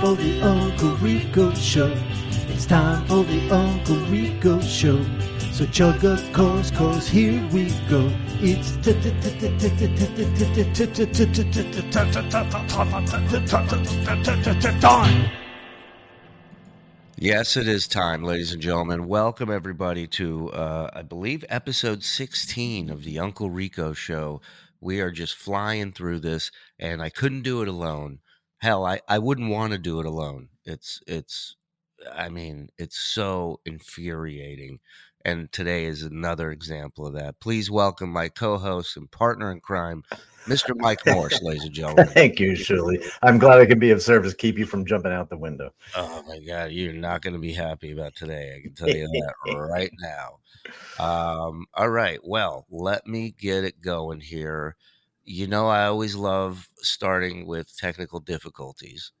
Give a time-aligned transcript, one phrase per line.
[0.00, 1.94] for the Uncle Rico Show.
[2.48, 5.04] It's time for the Uncle Rico Show.
[5.52, 8.10] So chug a course, cause here we go.
[8.40, 8.76] It's
[14.80, 15.30] time.
[17.18, 19.06] Yes, it is time, ladies and gentlemen.
[19.06, 24.40] Welcome everybody to, uh, I believe, episode 16 of the Uncle Rico Show.
[24.80, 28.20] We are just flying through this, and I couldn't do it alone.
[28.60, 30.48] Hell, I, I wouldn't want to do it alone.
[30.66, 31.56] It's it's,
[32.12, 34.80] I mean, it's so infuriating.
[35.24, 37.40] And today is another example of that.
[37.40, 40.02] Please welcome my co-host and partner in crime,
[40.46, 40.74] Mr.
[40.76, 42.08] Mike Morse, ladies and gentlemen.
[42.14, 43.02] Thank you, Shuli.
[43.22, 45.72] I'm glad I can be of service, keep you from jumping out the window.
[45.96, 48.56] Oh my God, you're not going to be happy about today.
[48.56, 50.38] I can tell you that right now.
[50.98, 54.76] Um, all right, well, let me get it going here.
[55.30, 59.12] You know, I always love starting with technical difficulties,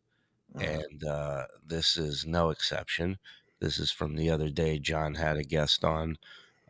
[0.54, 0.82] Uh-huh.
[0.82, 3.18] and uh, this is no exception.
[3.60, 4.78] This is from the other day.
[4.78, 6.18] John had a guest on.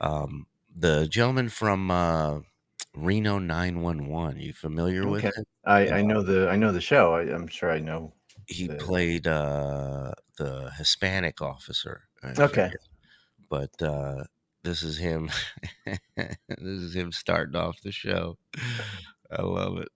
[0.01, 2.41] Um, the gentleman from uh,
[2.95, 4.41] Reno 911.
[4.41, 5.33] You familiar with Okay.
[5.37, 5.45] him?
[5.65, 7.15] I, I know the I know the show.
[7.15, 8.15] I, I'm sure I know.
[8.47, 12.09] he the- played uh the Hispanic officer.
[12.23, 12.71] I Okay.
[12.71, 12.81] forget.
[13.51, 14.25] But uh
[14.65, 15.31] this is him
[16.17, 18.39] this is him starting off the show.
[19.33, 19.89] I love it.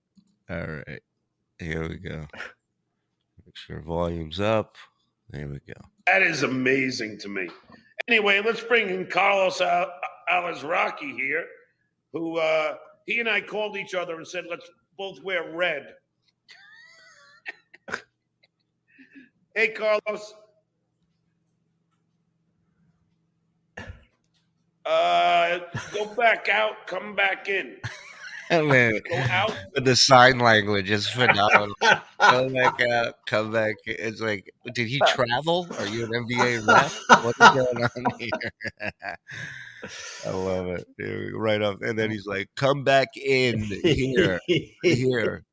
[0.48, 1.00] All right.
[1.58, 2.26] Here we go.
[3.44, 4.76] Make sure volume's up.
[5.30, 5.80] There we go.
[6.06, 7.48] That is amazing to me.
[8.08, 9.90] Anyway, let's bring in Carlos Al-
[10.30, 11.44] Alazraqui here,
[12.12, 12.74] who uh,
[13.06, 15.94] he and I called each other and said, let's both wear red.
[19.54, 20.34] hey, Carlos.
[24.86, 25.60] Uh,
[25.94, 27.76] go back out, come back in.
[28.50, 29.00] Man,
[29.74, 31.74] the sign language is phenomenal.
[32.20, 33.76] come back out, come back.
[33.86, 35.66] It's like, did he travel?
[35.78, 37.00] Are you an NBA ref?
[37.24, 38.30] What's going on here?
[40.26, 40.86] I love it.
[40.98, 44.40] Here we go, Right up, and then he's like, "Come back in here,
[44.82, 45.44] here."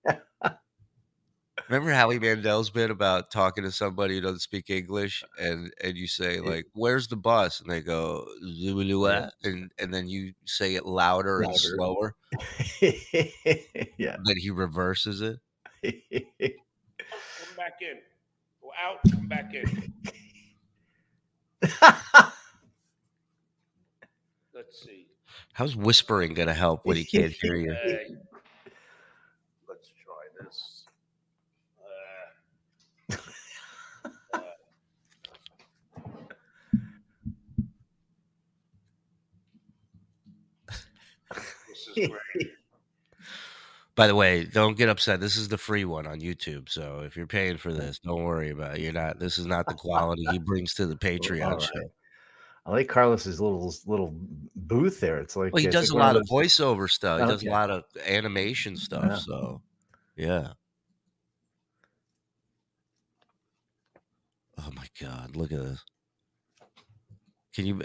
[1.72, 5.96] Remember Howie Mandel's bit about talking to somebody who doesn't speak English, uh, and and
[5.96, 10.76] you say like, "Where's the bus?" and they go, "Zulu," and and then you say
[10.76, 12.16] it louder and slower.
[12.82, 14.18] yeah.
[14.26, 15.40] Then he reverses it.
[15.82, 18.00] Come back in.
[18.62, 19.94] Go out, come back in.
[24.54, 25.08] Let's see.
[25.54, 27.72] How's whispering gonna help when he can't hear you?
[27.74, 28.16] Hey,
[29.68, 30.84] let's try this.
[34.34, 34.40] Uh, uh,
[41.70, 42.52] this is great.
[43.96, 45.20] By the way, don't get upset.
[45.20, 46.70] This is the free one on YouTube.
[46.70, 48.82] So if you're paying for this, don't worry about it.
[48.82, 49.20] You're not.
[49.20, 51.62] This is not the quality he brings to the Patreon right.
[51.62, 51.92] show.
[52.66, 54.16] I like Carlos's little little
[54.56, 55.18] booth there.
[55.18, 57.20] It's like Well, he does a like one lot of those- voiceover stuff.
[57.20, 59.04] He does a lot of animation stuff.
[59.06, 59.16] Yeah.
[59.16, 59.62] So,
[60.16, 60.48] yeah.
[64.58, 65.36] Oh my God!
[65.36, 65.84] Look at this.
[67.54, 67.82] Can you?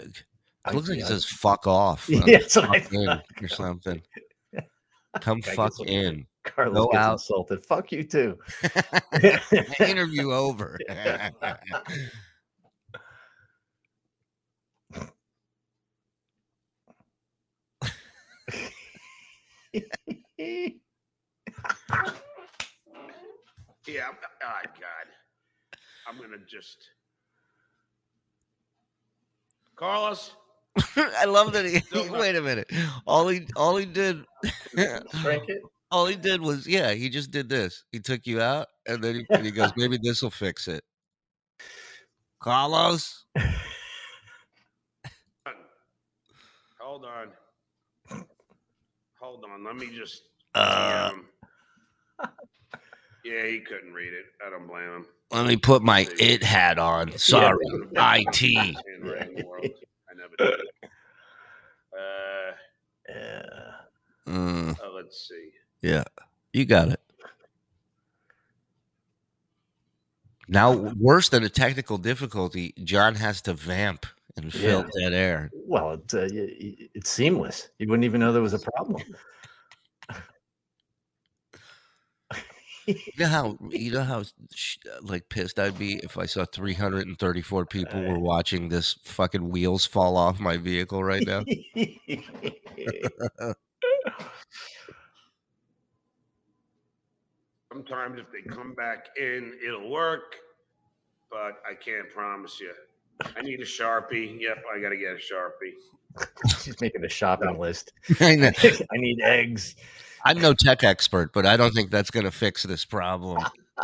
[0.69, 3.23] It looks like it says "fuck off" Yeah, on- that's what I fuck in thought.
[3.41, 4.01] or something.
[5.21, 6.25] Come I fuck in.
[6.43, 7.11] Carlos Go gets out.
[7.13, 7.65] insulted.
[7.65, 8.37] Fuck you too.
[9.79, 10.77] Interview over.
[23.87, 24.09] Yeah.
[24.43, 25.07] Oh God.
[26.07, 26.77] I'm gonna just.
[29.75, 30.31] Carlos.
[30.95, 31.81] I love that he.
[32.11, 32.71] Wait a minute.
[33.05, 34.23] All he all he did.
[35.89, 36.91] All he did was yeah.
[36.91, 37.85] He just did this.
[37.93, 40.83] He took you out, and then he, and he goes, maybe this will fix it.
[42.41, 43.23] Carlos.
[46.81, 48.25] Hold on.
[49.21, 49.63] Hold on.
[49.63, 50.23] Let me just.
[50.55, 51.11] Uh,
[53.23, 54.25] yeah, he couldn't read it.
[54.45, 55.05] I don't blame him.
[55.31, 57.17] let me put my it hat on.
[57.17, 57.65] Sorry,
[57.95, 58.77] IT.
[60.39, 60.43] Handwriting world.
[60.43, 60.59] I never did.
[60.59, 60.89] it.
[61.93, 62.55] Uh,
[63.09, 64.33] Yeah.
[64.33, 65.51] Mm, uh, let's see.
[65.81, 66.03] yeah,
[66.51, 66.99] you got it.
[70.49, 74.05] Now, worse than a technical difficulty, John has to vamp
[74.37, 75.09] and fill Yeah.
[75.09, 75.51] dead air.
[75.65, 77.69] Well, it's uh, y- y- it's seamless.
[77.79, 79.01] You wouldn't even know there was a problem.
[82.87, 84.23] You know how you know how
[85.01, 88.19] like pissed I'd be if I saw 334 people were uh.
[88.19, 91.43] watching this fucking wheels fall off my vehicle right now.
[97.71, 100.37] Sometimes if they come back in, it'll work.
[101.29, 102.71] But I can't promise you.
[103.35, 104.39] I need a sharpie.
[104.39, 105.73] Yep, I got to get a sharpie.
[106.63, 107.91] She's making a shopping list.
[108.21, 108.51] I know.
[108.63, 109.75] I need eggs.
[110.27, 113.41] I'm no tech expert, but I don't think that's going to fix this problem.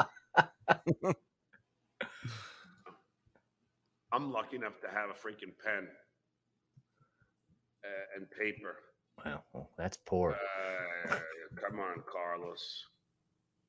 [4.11, 5.87] I'm lucky enough to have a freaking pen
[7.85, 8.75] uh, and paper.
[9.25, 10.35] Wow, well, that's poor.
[11.09, 11.15] Uh,
[11.55, 12.87] come on, Carlos.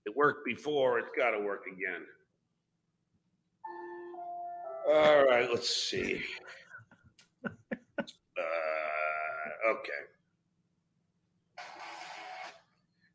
[0.05, 0.99] It worked before.
[0.99, 2.03] It's got to work again.
[4.89, 6.23] All right, let's see.
[8.37, 10.03] Uh, okay.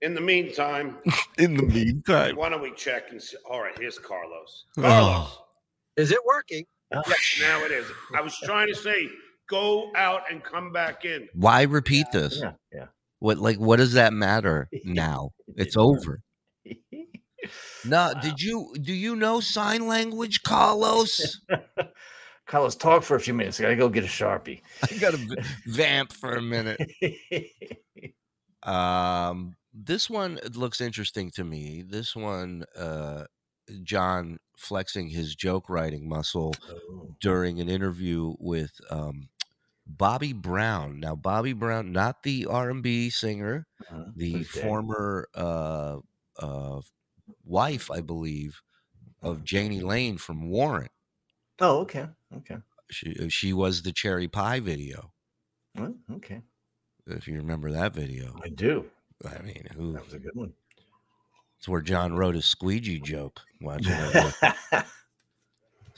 [0.02, 0.98] In the meantime,
[1.38, 3.38] In the meantime, why don't we check and see?
[3.50, 4.66] All right, here's Carlos.
[4.78, 4.82] Oh.
[4.82, 5.38] Carlos.
[5.98, 6.66] Is it working?
[6.94, 7.86] Yes, now it is.
[8.16, 9.10] I was trying to say,
[9.50, 11.28] go out and come back in.
[11.34, 12.40] why repeat this?
[12.42, 12.86] Yeah, yeah.
[13.20, 15.32] What like what does that matter now?
[15.58, 16.22] It's over.
[17.86, 21.42] No, did you do you know sign language, Carlos?
[22.48, 23.60] Carlos, talk for a few minutes.
[23.60, 24.62] I gotta go get a sharpie.
[24.84, 25.20] I gotta
[25.68, 26.80] vamp for a minute.
[28.64, 29.56] Um,
[29.86, 31.84] this one looks interesting to me.
[31.88, 33.26] This one, uh,
[33.84, 39.30] John flexing his joke writing muscle Oh, during an interview with um,
[39.86, 41.00] Bobbie Brown.
[41.00, 44.06] Now, Bobbie Brown, not the R and B singer, uh-huh.
[44.16, 44.48] the dead?
[44.48, 45.98] former uh,
[46.40, 46.82] uh,
[47.44, 48.62] wife, I believe,
[49.22, 50.92] of Jani Lane from Warrant.
[51.60, 52.58] Oh, okay, okay,
[52.90, 55.12] She uh, she was the cherry pie video.
[55.76, 56.42] well, okay.
[57.06, 58.86] If you remember that video, I do.
[59.26, 59.94] I mean, who?
[59.94, 60.54] That was a good one.
[61.58, 63.42] It's where John wrote his squeegee joke.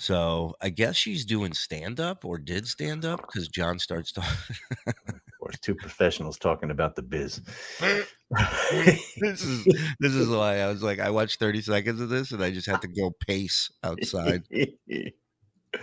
[0.01, 4.55] So I guess she's doing stand up or did stand up because John starts talking.
[4.87, 4.95] of
[5.39, 7.39] course, two professionals talking about the biz.
[9.19, 9.63] this is
[9.99, 12.65] this is why I was like, I watched 30 seconds of this and I just
[12.65, 14.41] had to go pace outside.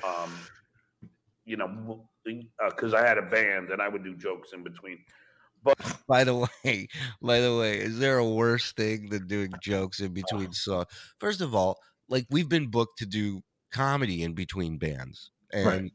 [0.04, 0.32] Um,
[1.44, 2.04] you know,
[2.68, 4.98] because I had a band and I would do jokes in between.
[6.08, 6.34] By the
[6.64, 6.88] way,
[7.22, 10.86] by the way, is there a worse thing than doing jokes in between songs?
[11.20, 11.76] First of all,
[12.08, 13.42] like we've been booked to do
[13.72, 15.92] comedy in between bands, and Right.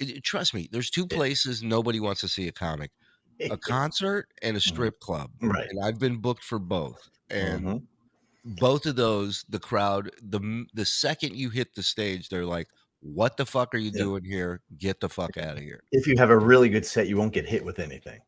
[0.00, 2.92] it- it- trust me, there's two places nobody wants to see a comic:
[3.50, 5.32] a concert and a strip club.
[5.40, 5.70] Right.
[5.70, 7.86] And I've been booked for both, and Mhm.
[8.44, 12.68] both of those, the crowd, the the second you hit the stage, they're like,
[13.04, 14.02] "What the fuck are you Yeah.
[14.02, 14.62] doing here?
[14.78, 17.34] Get the fuck out of here!" If you have a really good set, you won't
[17.34, 18.20] get hit with anything.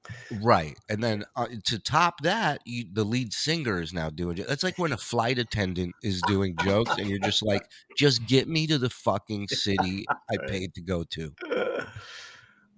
[0.43, 4.38] Right, and then uh, to top that, you, the lead singer is now doing.
[4.38, 4.46] It.
[4.46, 7.62] That's like when a flight attendant is doing jokes, and you're just like,
[7.96, 11.32] "Just get me to the fucking city I paid to go to."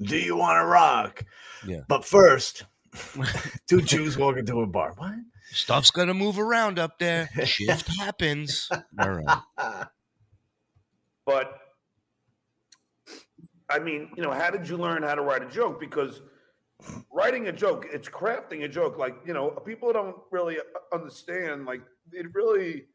[0.00, 1.24] Do you want to rock?
[1.66, 1.80] Yeah.
[1.88, 2.64] But first,
[3.68, 4.94] two Jews walk into a bar.
[4.96, 5.14] What?
[5.50, 7.28] Stuff's gonna move around up there.
[7.44, 8.68] Shift happens.
[9.00, 9.42] All right.
[11.26, 11.58] But
[13.70, 15.78] I mean, you know, how did you learn how to write a joke?
[15.78, 16.22] Because
[17.12, 18.98] writing a joke, it's crafting a joke.
[18.98, 20.62] Like, you know, people don't really uh,
[20.94, 21.66] understand.
[21.66, 21.82] Like,
[22.12, 22.86] it really,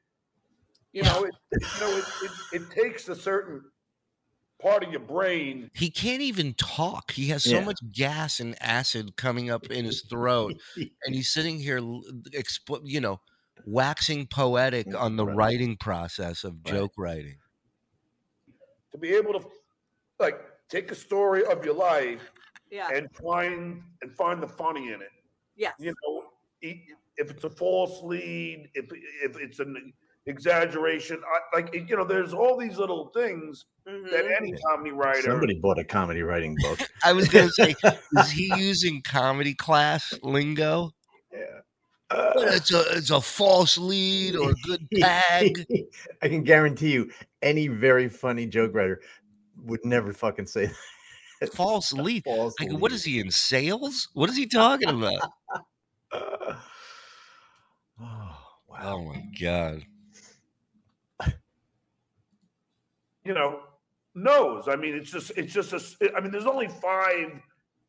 [0.91, 2.31] you know, it, you know, it, it,
[2.61, 3.61] it takes a certain
[4.61, 5.69] part of your brain.
[5.75, 7.11] He can't even talk.
[7.11, 7.65] He has so Yeah.
[7.65, 12.81] much gas and acid coming up in his throat, and he's sitting here, l- expl-
[12.83, 13.19] you know,
[13.65, 15.35] waxing poetic on the Right.
[15.35, 16.73] writing process of Right.
[16.73, 17.37] joke writing.
[18.91, 19.47] to be able to
[20.19, 20.39] like
[20.69, 22.31] take a story of your life
[22.71, 22.89] Yeah.
[22.93, 25.11] and find and find the funny in it.
[25.55, 25.73] yes.
[25.79, 26.23] You know,
[26.61, 28.85] if it's a false lead, if
[29.23, 29.93] if it's an
[30.25, 33.93] exaggeration, I, like you know, there's all these little things that
[34.25, 34.35] Mhm.
[34.41, 35.21] any comedy writer.
[35.21, 36.79] Somebody bought a comedy writing book.
[37.03, 37.75] I was gonna say,
[38.17, 40.91] is he using comedy class lingo?
[41.31, 41.59] yeah.
[42.35, 45.65] It's a it's a false lead or a good tag.
[46.21, 49.01] I can guarantee you, any very funny joke writer
[49.65, 50.71] would never fucking say
[51.41, 51.53] that.
[51.53, 52.23] False lead.
[52.23, 52.91] False Like, lead.
[52.93, 54.07] is he in sales?
[54.13, 55.29] What is he talking about?
[55.53, 55.59] Uh,
[58.01, 58.37] oh,
[58.69, 58.79] wow.
[58.81, 59.83] Oh my god.
[63.25, 63.61] you know,
[64.15, 64.67] knows.
[64.67, 66.15] I mean, it's just it's just a.
[66.15, 67.31] I mean, there's only five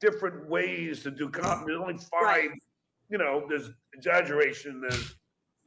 [0.00, 1.66] different ways to do comedy.
[1.73, 2.23] There's only five.
[2.23, 2.50] Right.
[3.11, 4.80] You know, there's exaggeration.
[4.80, 5.14] There's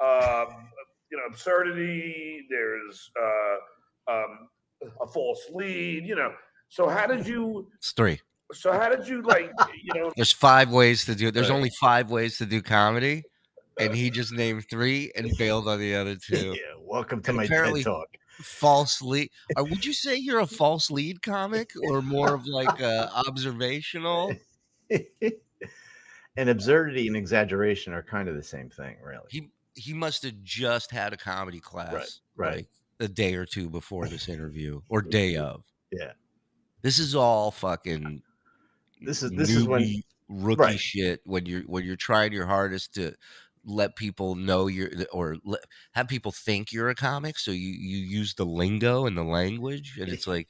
[0.02, 0.70] um,
[1.12, 2.46] you know absurdity.
[2.50, 4.50] There's uh, um,
[5.02, 6.06] a false lead.
[6.06, 6.34] You know.
[6.70, 7.70] So how did you?
[7.76, 8.20] It's three.
[8.54, 9.52] So how did you like?
[9.84, 10.12] You know.
[10.16, 11.34] There's five ways to do it.
[11.34, 11.56] There's Right.
[11.56, 13.24] only five ways to do comedy.
[13.80, 16.54] Uh, and he just named three and bailed on the other two.
[16.56, 18.08] Yeah, welcome to And my TED talk.
[18.42, 19.30] False lead.
[19.56, 24.34] Or would you say you're a false lead comic or more of like a observational?
[26.38, 29.26] and absurdity and exaggeration are kind of the same thing, really.
[29.30, 32.22] He he must have just had a comedy class.
[32.36, 32.56] right.
[32.58, 32.68] Like
[33.00, 35.64] a day or two before this interview or day of.
[35.92, 36.14] Yeah.
[36.82, 38.22] This is all fucking
[39.02, 40.80] This is this is when newbie, rookie right.
[40.80, 43.14] shit when you're when you're trying your hardest to
[43.66, 45.62] let people know you're or let,
[45.94, 49.98] have people think you're a comic so you you use the lingo and the language
[50.00, 50.48] and it's like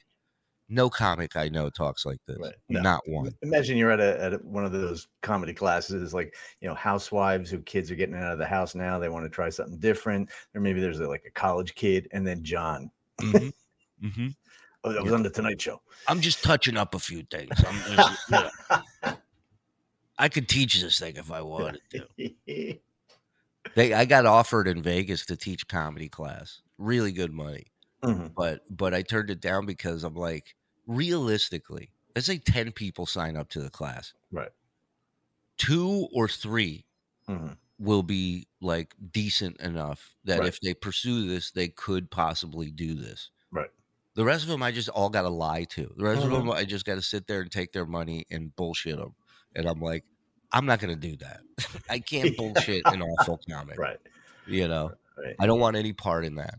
[0.68, 2.54] no comic i know talks like this Right.
[2.68, 2.80] No.
[2.82, 6.74] not one imagine you're at a at one of those comedy classes like you know
[6.74, 9.78] housewives who kids are getting out of the house now they want to try something
[9.78, 13.52] different or maybe there's a, like a college kid and then john Mhm.
[14.04, 14.34] Mhm.
[14.84, 17.50] oh that was on the tonight show i'm just touching up a few things
[18.30, 18.50] yeah,
[20.18, 22.04] i could teach this thing if i wanted to
[23.74, 27.66] they i got offered in vegas to teach comedy class really good money
[28.04, 28.32] Mhm.
[28.36, 30.54] but but I turned it down because I'm like,
[30.88, 34.14] realistically, let's say 10 people sign up to the class.
[34.32, 34.50] Right.
[35.56, 36.86] Two or three
[37.28, 37.56] Mhm.
[37.78, 40.48] will be like decent enough that Right.
[40.48, 43.30] if they pursue this, they could possibly do this.
[43.52, 43.70] Right.
[44.14, 45.92] The rest of them, I just all got to lie to.
[45.96, 46.24] The rest Mhm.
[46.24, 49.14] of them, I just got to sit there and take their money and bullshit them.
[49.54, 50.04] And I'm like,
[50.50, 51.40] I'm not going to do that.
[51.90, 51.98] I
[52.34, 53.78] can't bullshit an awful comic.
[53.78, 54.00] right
[54.46, 56.58] You know, right I don't want any part in that.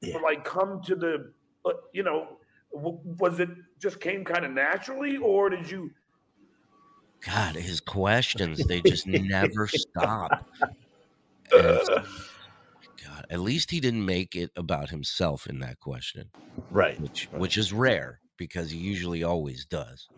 [0.00, 0.18] Yeah.
[0.18, 1.32] Like come to the,
[1.64, 2.38] uh, you know, w-
[2.74, 3.48] was it
[3.80, 5.90] just came kind of naturally, or did you?
[7.24, 10.32] God, his questions, they just never stop.
[11.52, 11.80] And
[13.04, 16.30] God, at least he didn't make it about himself in that question,
[16.70, 17.40] right which Right.
[17.40, 20.08] which is rare because he usually always does.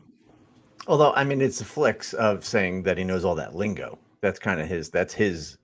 [0.87, 4.39] although i mean it's a flex of saying that he knows all that lingo that's
[4.39, 5.59] kind of his that's his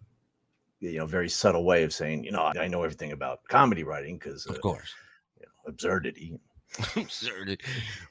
[0.81, 3.85] you know very subtle way of saying you know i, I know everything about comedy
[3.85, 4.93] writing because uh, Of course.
[5.39, 6.39] you know, absurdity
[6.97, 7.61] Absurd.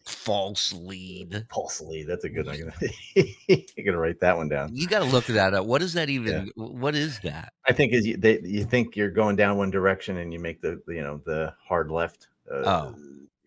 [0.03, 1.45] False lead.
[1.51, 2.07] False lead.
[2.07, 2.71] that's a good one
[3.17, 5.65] i'm gonna write that one down You got to look that up.
[5.65, 6.51] What is that even?
[6.55, 7.53] What is that?
[7.67, 10.61] I think is you, they, you think you're going down one direction and you make
[10.61, 12.27] the, the, you know the hard left.
[12.51, 12.95] Uh, Oh.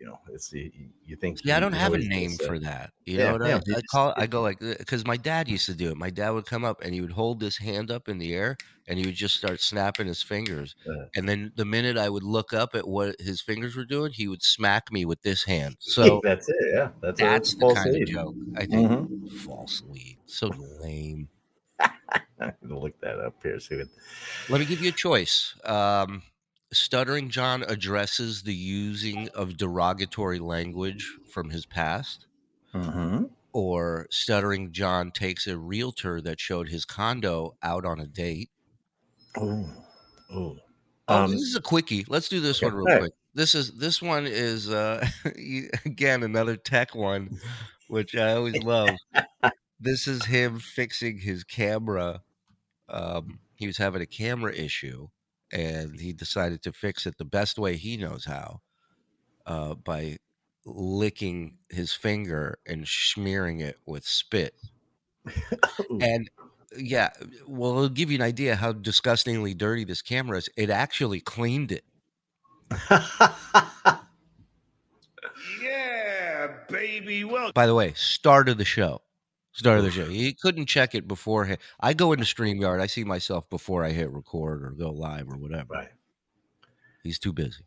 [0.04, 0.70] You know it's you,
[1.06, 1.38] you think.
[1.44, 2.92] Yeah, I don't have a name uh, for that.
[3.04, 4.14] You yeah, know what yeah, I, I call?
[4.16, 5.96] I go like because my dad used to do it.
[5.96, 8.58] My dad would come up and he would hold his hand up in the air
[8.87, 10.75] and he would just start snapping his fingers.
[10.88, 11.06] Uh.
[11.16, 14.28] And then the minute I would look up at what his fingers were doing, he
[14.28, 15.76] would smack me with this hand.
[15.80, 16.56] So that's it.
[16.75, 18.02] Yeah, that's, that's the false kind lead.
[18.02, 18.37] of joke.
[18.56, 19.28] I think Mhm.
[19.28, 20.18] false lead.
[20.26, 21.30] So lame.
[22.40, 23.58] I'm gonna look that up here.
[23.61, 23.88] See what.
[24.49, 25.54] Let me give you a choice.
[25.64, 26.23] Um,
[26.74, 32.26] Stuttering John addresses the using of derogatory language from his past.
[32.74, 33.30] Mhm.
[33.52, 38.50] or Stuttering John takes a realtor that showed his condo out on a date.
[39.36, 39.64] Oh,
[40.28, 40.58] oh.
[41.06, 42.04] Oh, Um, this is a quickie.
[42.08, 43.12] Let's do this okay, one real quick.
[43.34, 45.06] This is this one is uh
[45.84, 47.38] again another tech one,
[47.88, 48.96] which I always love.
[49.78, 52.22] this is him fixing his camera.
[52.88, 55.08] Um, he was having a camera issue,
[55.52, 58.60] and he decided to fix it the best way he knows how,
[59.46, 60.18] uh, by
[60.66, 64.54] licking his finger and smearing it with spit.
[66.00, 66.30] And
[66.76, 67.10] yeah,
[67.46, 70.48] well, it'll give you an idea how disgustingly dirty this camera is.
[70.56, 71.84] It actually cleaned it.
[75.62, 77.24] Yeah, baby.
[77.24, 79.02] Well, By the way, start of the show.
[79.54, 80.06] Start of the show.
[80.06, 81.58] You couldn't check it beforehand.
[81.78, 82.80] I go into StreamYard.
[82.80, 85.75] I see myself before I hit record or go live or whatever.
[85.75, 85.88] right.
[87.04, 87.62] He's too busy.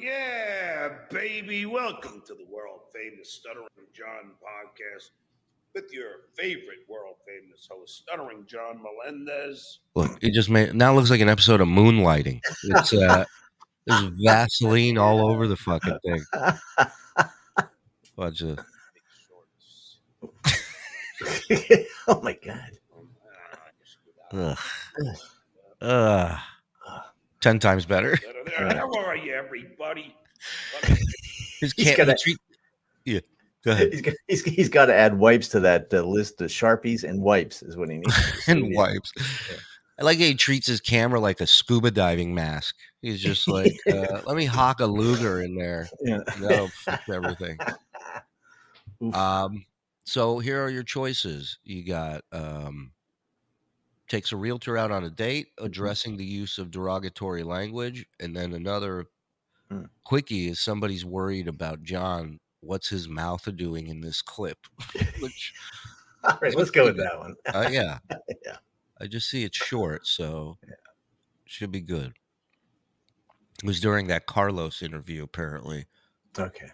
[0.00, 1.66] yeah, baby.
[1.66, 5.10] Welcome to the world famous Stuttering John podcast
[5.74, 9.80] with your favorite world famous host, Stuttering John Melendez.
[9.96, 12.40] Look, it just made now looks like an episode of Moonlighting.
[12.64, 13.24] It's uh,
[13.86, 16.24] there's Vaseline all over the fucking thing.
[18.16, 18.60] Bunch of
[22.08, 22.70] oh my god.
[24.32, 24.58] ugh,
[25.80, 26.38] ugh.
[27.40, 28.18] ten times better.
[28.56, 30.14] How are you, everybody?
[31.60, 32.36] His He's can't gotta- treat.
[33.04, 33.20] Yeah,
[33.64, 33.92] go ahead.
[33.92, 37.20] He's got, he's, he's got to add wipes to that uh, list of sharpies and
[37.22, 38.44] wipes is what he needs.
[38.48, 39.12] and wipes.
[39.98, 42.74] I like how he treats his camera like a scuba diving mask.
[43.02, 45.88] He's just like, uh, let me hawk a Luger in there.
[46.00, 46.18] Yeah.
[46.40, 47.58] That'll fix everything.
[49.02, 49.14] Oof.
[49.14, 49.64] Um,
[50.04, 51.58] so here are your choices.
[51.64, 52.92] You got um,
[54.08, 58.52] takes a realtor out on a date, addressing the use of derogatory language, and then
[58.52, 59.06] another
[59.70, 59.84] Hmm.
[60.04, 62.38] quickie is somebody's worried about John.
[62.60, 64.58] What's his mouth doing in this clip?
[65.20, 65.54] Which,
[66.24, 67.34] All right, let's go with that one.
[67.52, 67.98] uh, yeah,
[68.44, 68.56] Yeah.
[69.00, 70.74] I just see it's short, so Yeah.
[71.46, 72.14] should be good.
[73.62, 75.86] It was during that Carlos interview, apparently,
[76.38, 76.70] Okay.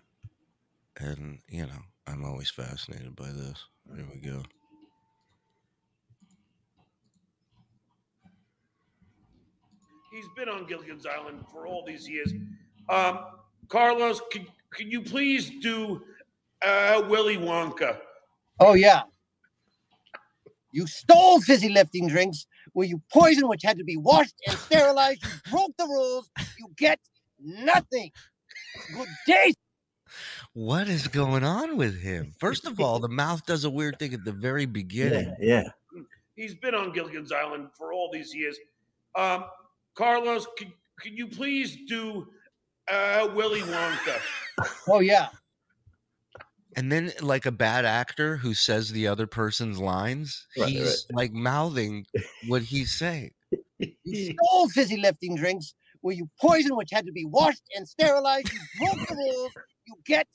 [0.97, 3.65] and you know I'm always fascinated by this.
[3.95, 4.43] Here we go.
[10.13, 12.33] He's been on Gilligan's Island for all these years.
[12.89, 13.21] Um,
[13.69, 16.03] Carlos, can, can you please do
[16.65, 17.99] uh, Willy Wonka?
[18.59, 19.03] Oh yeah.
[20.73, 25.23] You stole fizzy lifting drinks where you poisoned which had to be washed and sterilized.
[25.25, 26.31] You broke the rules.
[26.59, 26.99] You get
[27.41, 28.11] nothing.
[28.95, 29.53] Good day.
[30.53, 32.35] What is going on with him?
[32.39, 35.35] First of all, the mouth does a weird thing at the very beginning.
[35.41, 36.03] Yeah, yeah.
[36.37, 38.57] He's been on Gilligan's Island for all these years.
[39.15, 39.45] Um,
[39.95, 42.29] Carlos, can, can you please do
[42.91, 44.21] uh, Willy Wonka?
[44.89, 45.29] Oh yeah.
[46.77, 51.33] And then, like a bad actor who says the other person's lines, Right, he's like
[51.33, 52.07] mouthing
[52.47, 53.33] what he's saying.
[54.05, 58.53] You stole fizzy lifting drinks where you poisoned which had to be washed and sterilized.
[58.53, 59.53] You broke the rules.
[60.07, 60.27] You get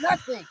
[0.00, 0.44] nothing.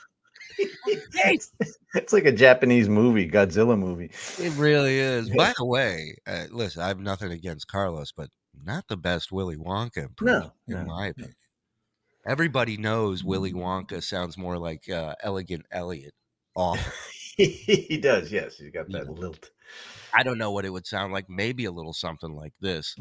[1.96, 4.12] It's like a Japanese movie, Godzilla movie.
[4.40, 5.30] It really is.
[5.30, 8.30] By the way, uh, listen, I have nothing against Carlos, but
[8.64, 11.36] not the best Willy Wonka impression, No, in no, my opinion.
[12.26, 16.14] Everybody knows Willy Wonka sounds more like uh, Elegant Elliot.
[16.56, 16.92] Awful.
[17.38, 18.58] he does, yes.
[18.58, 19.12] He's got that Yeah.
[19.12, 19.52] lilt.
[20.14, 21.30] I don't know what it would sound like.
[21.30, 22.96] Maybe a little something like this.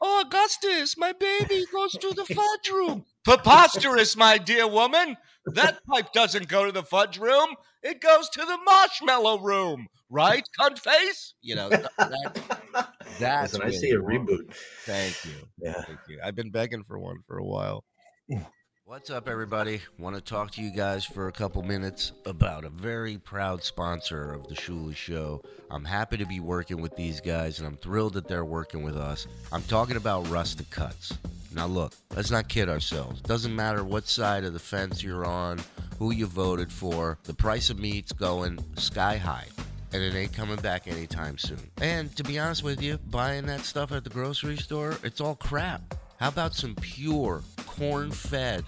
[0.00, 3.04] Oh, Augustus, my baby goes to the fudge room.
[3.24, 5.16] Preposterous, my dear woman.
[5.46, 7.48] That pipe doesn't go to the fudge room.
[7.82, 9.86] It goes to the marshmallow room.
[10.10, 11.34] Right, cunt face?
[11.40, 11.90] You know, that,
[13.18, 14.54] that's Listen, I see a Willy reboot.
[14.84, 15.48] Thank you.
[15.58, 15.82] Yeah.
[15.82, 16.20] Thank you.
[16.22, 17.84] I've been begging for one for a while.
[18.30, 18.46] Mm.
[18.88, 19.80] What's up, everybody?
[19.98, 24.32] Want to talk to you guys for a couple minutes about a very proud sponsor
[24.32, 25.42] of the Shuli Show.
[25.72, 28.96] I'm happy to be working with these guys, and I'm thrilled that they're working with
[28.96, 29.26] us.
[29.50, 31.18] I'm talking about Rustic Cuts.
[31.52, 33.20] Now, look, let's not kid ourselves.
[33.22, 35.58] Doesn't matter what side of the fence you're on,
[35.98, 39.48] who you voted for, the price of meat's going sky high
[39.92, 41.70] and it ain't coming back anytime soon.
[41.80, 45.34] And to be honest with you, buying that stuff at the grocery store, it's all
[45.34, 45.94] crap.
[46.18, 48.64] How about some pure, corn fed,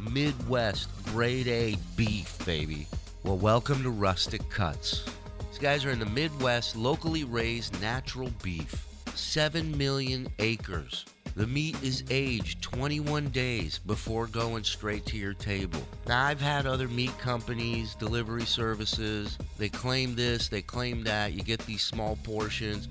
[0.00, 2.88] Midwest, grade A beef, baby?
[3.22, 5.04] Well, welcome to Rustic Cuts.
[5.48, 8.84] These guys are in the Midwest, locally raised natural beef.
[9.14, 11.04] 7 million acres.
[11.36, 15.80] The meat is aged 21 days before going straight to your table.
[16.08, 21.32] Now, I've had other meat companies, delivery services, they claim this, they claim that.
[21.32, 22.88] You get these small portions,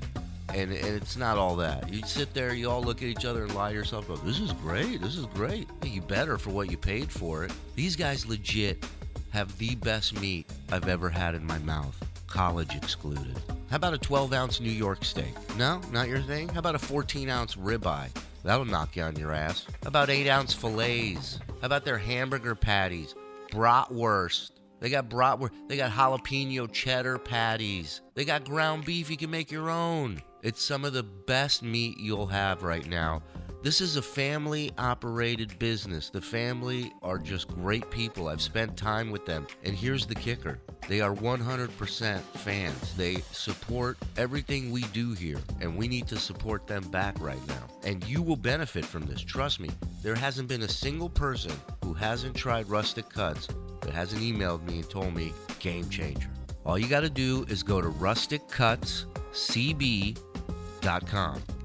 [0.53, 1.91] and, it's not all that.
[1.93, 4.39] You sit there, you all look at each other and lie to yourself, go, This
[4.39, 5.67] is great, this is great.
[5.83, 7.51] You better for what you paid for it.
[7.75, 8.86] These guys legit
[9.31, 11.95] have the best meat I've ever had in my mouth,
[12.27, 13.38] college excluded.
[13.69, 15.33] How about a 12 ounce New York steak?
[15.57, 16.47] No, not your thing?
[16.49, 18.10] How about a 14 ounce ribeye?
[18.43, 19.65] That'll knock you on your ass.
[19.83, 21.39] How about 8 ounce fillets?
[21.60, 23.13] How about their hamburger patties?
[23.51, 24.51] Bratwurst.
[24.79, 25.51] They got bratwurst.
[25.67, 28.01] They got jalapeno cheddar patties.
[28.15, 30.21] They got ground beef you can make your own.
[30.47, 33.21] It's some of the best meat you'll have right now.
[33.63, 36.10] This is a family operated business.
[36.10, 38.29] The family are just great people.
[38.29, 39.45] I've spent time with them.
[39.65, 42.95] And here's the kicker they are 100% fans.
[42.95, 47.67] They support everything we do here, and we need to support them back right now.
[47.83, 49.19] And you will benefit from this.
[49.19, 49.69] Trust me,
[50.01, 51.51] there hasn't been a single person
[51.83, 53.49] who hasn't tried Rustic Cuts
[53.81, 56.29] that hasn't emailed me and told me game changer.
[56.65, 60.26] All you got to do is go to rusticcutscb.com.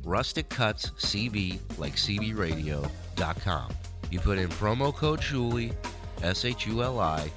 [0.05, 1.97] Rustic Cuts CB, like.
[4.11, 5.75] You put in promo code Shuli,
[6.23, 7.31] S H U L I,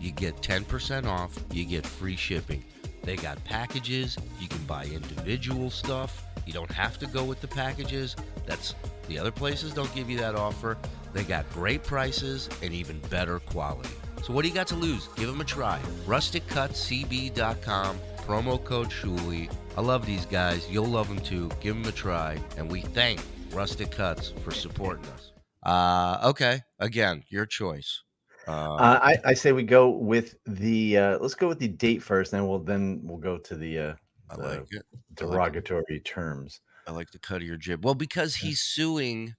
[0.00, 2.64] you get 10% off, you get free shipping.
[3.04, 6.26] They got packages, you can buy individual stuff.
[6.44, 8.16] You don't have to go with the packages.
[8.44, 8.74] That's
[9.06, 10.76] the other places don't give you that offer.
[11.12, 13.94] They got great prices and even better quality.
[14.24, 15.06] So what do you got to lose?
[15.14, 15.80] Give them a try.
[16.06, 19.48] RusticCutCB.com, promo code Shuli.
[19.74, 20.68] I love these guys.
[20.70, 21.50] You'll love them too.
[21.60, 22.38] Give them a try.
[22.58, 23.20] And we thank
[23.52, 25.32] Rustic Cuts for supporting us.
[25.62, 26.60] Uh, okay.
[26.78, 28.02] Again, your choice.
[28.46, 32.02] Uh, Uh, I, I say we go with the uh, let's go with the date
[32.02, 33.94] first, and we'll then we'll go to the uh,
[34.30, 34.82] I the like it.
[35.20, 36.60] I like derogatory terms.
[36.86, 37.84] I like the cut of your jib.
[37.84, 39.34] Well, because he's suing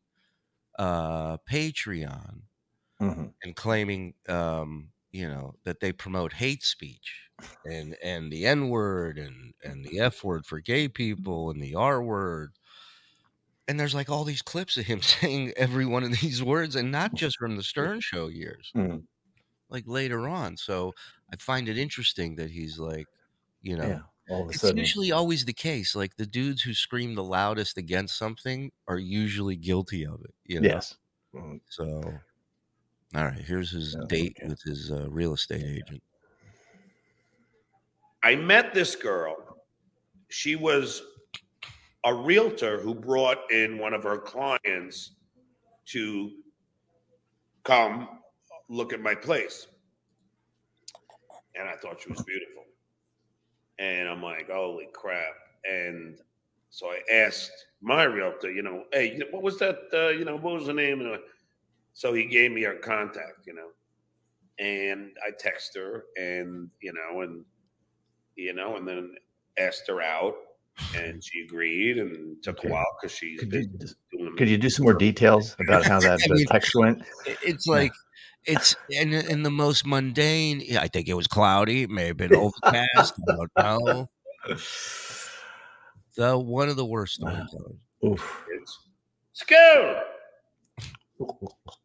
[0.80, 2.44] uh, Patreon
[3.02, 3.34] Mhm.
[3.44, 7.30] and claiming, um, you know, that they promote hate speech
[7.66, 11.76] and and the N word and and the F word for gay people and the
[11.76, 12.54] R word.
[13.68, 16.92] And there's like all these clips of him saying every one of these words, and
[16.92, 19.06] not just from the Stern Show years, Mhm.
[19.70, 20.58] like later on.
[20.58, 20.94] So
[21.32, 23.10] I find it interesting that he's like,
[23.62, 25.96] you know, Yeah, all of a it's sudden, usually always the case.
[25.96, 30.36] Like the dudes who scream the loudest against something are usually guilty of it.
[30.46, 30.82] You know?
[30.82, 30.98] yes.
[31.34, 31.62] Mhm.
[31.70, 32.24] So,
[33.16, 34.44] all right, here's his Yeah, date okay.
[34.44, 36.02] with his uh, real estate agent.
[38.24, 39.36] I met this girl.
[40.30, 41.02] She was
[42.06, 45.16] a realtor who brought in one of her clients
[45.88, 46.32] to
[47.64, 48.20] come
[48.70, 49.68] look at my place.
[51.56, 52.64] And I thought she was beautiful.
[53.80, 55.34] And I'm like, holy crap.
[55.66, 56.20] And
[56.70, 59.80] so I asked my realtor, you know, hey, what was that?
[59.94, 61.02] Uh, you know, what was the name?
[61.02, 61.20] And
[61.94, 63.70] so he gave me her contact, you know,
[64.60, 67.46] and I text her and, you know, and,
[68.36, 69.16] you know, and then
[69.60, 70.36] asked her out
[70.96, 72.70] and she agreed and took Okay.
[72.70, 75.86] a while because she's Could busy you, doing could you do some more details about
[75.86, 77.04] how that the mean- text went?
[77.44, 77.92] It's like
[78.46, 80.62] it's in in the most mundane.
[80.66, 81.84] Yeah, I think it was cloudy.
[81.84, 83.14] It may have been overcast.
[83.30, 84.10] I don't know.
[86.16, 87.78] The one of the worst storytellers.
[88.06, 88.44] Oof.
[88.52, 88.80] kids.
[89.32, 90.02] Let's go.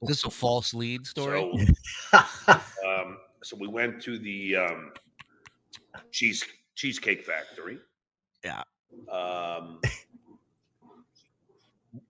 [0.03, 1.67] This is a false lead story.
[2.11, 2.19] So,
[2.87, 4.93] um, so we went to the um,
[6.11, 7.79] cheese cheesecake factory.
[8.45, 8.63] Yeah.
[9.13, 9.81] Um,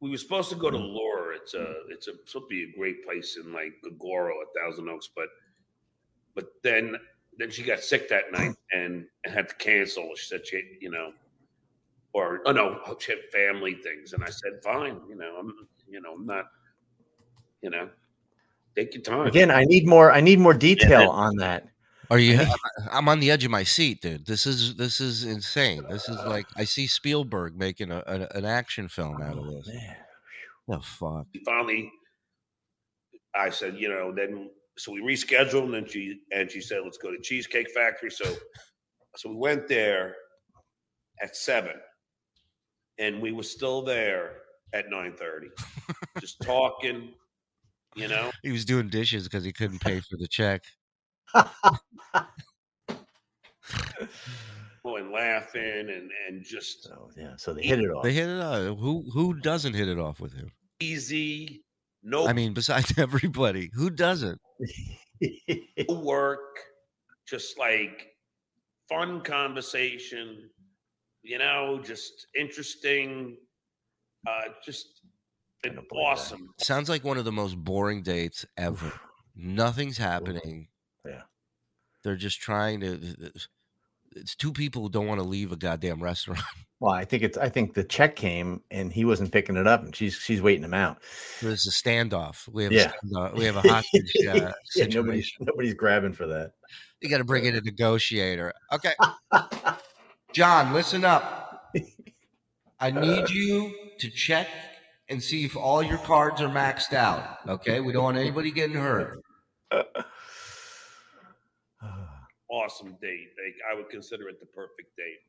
[0.00, 1.36] we were supposed to go to Laura.
[1.36, 4.88] It's a it's a supposed to be a great place in like Gogoro at Thousand
[4.88, 5.28] Oaks, but
[6.34, 6.96] but then
[7.38, 10.10] then she got sick that night and, and had to cancel.
[10.16, 11.12] She said she you know
[12.12, 15.00] or oh no she had family things, and I said fine.
[15.08, 16.46] You know I'm you know I'm not
[17.62, 17.88] you know
[18.76, 19.26] take your time.
[19.26, 20.12] Again, I need more.
[20.12, 21.66] I need more detail on that.
[22.10, 22.40] Are you?
[22.90, 24.24] I'm on the edge of my seat, dude.
[24.26, 25.82] This is this is insane.
[25.90, 29.50] This is like I see Spielberg making a, a an action film out of Oh,
[29.56, 29.68] this.
[29.68, 29.96] man.
[30.68, 31.26] The fuck.
[31.44, 31.90] finally
[33.34, 36.98] I said, you know, then so we rescheduled and then she and she said, let's
[36.98, 38.10] go to Cheesecake Factory.
[38.10, 38.24] So
[39.16, 40.14] so we went there
[41.20, 41.74] at seven
[42.98, 44.36] and we were still there
[44.72, 45.48] at nine thirty,
[46.20, 47.12] just talking,
[47.98, 48.30] you know.
[48.42, 50.62] He was doing dishes because he couldn't pay for the check.
[54.96, 58.02] And laughing and and just So yeah, so they hit it off.
[58.02, 58.78] They hit it off.
[58.78, 60.50] Who who doesn't hit it off with him?
[60.80, 61.64] easy,
[62.02, 64.40] no I mean, besides everybody, who doesn't?
[65.88, 66.58] work,
[67.26, 68.08] just like
[68.88, 70.50] fun conversation,
[71.22, 73.36] you know, just interesting,
[74.26, 74.97] uh, just
[75.64, 76.38] I an that.
[76.58, 78.92] Sounds like one of the most boring dates ever.
[79.36, 80.68] Nothing's happening.
[81.04, 81.22] Yeah.
[82.04, 83.32] They're just trying to.
[84.16, 86.40] It's two people who don't want to leave a goddamn restaurant.
[86.80, 87.36] well, I think it's.
[87.36, 90.64] I think the check came and he wasn't picking it up, and she's she's waiting
[90.64, 90.98] him out.
[91.40, 92.48] There's a standoff.
[92.48, 92.92] We have Yeah.
[93.02, 93.34] a standoff.
[93.34, 95.00] We have a hostage uh, yeah, situation.
[95.02, 96.52] nobody's nobody's grabbing for that.
[97.00, 98.52] You got to bring in a negotiator.
[98.72, 98.92] Okay,
[100.32, 101.72] John, listen up.
[102.80, 104.48] I need you to check
[105.08, 107.38] and see if all your cards are maxed out.
[107.48, 109.22] Okay, we don't want anybody getting hurt.
[112.50, 113.30] awesome date.
[113.44, 115.20] Like I would consider it the perfect date.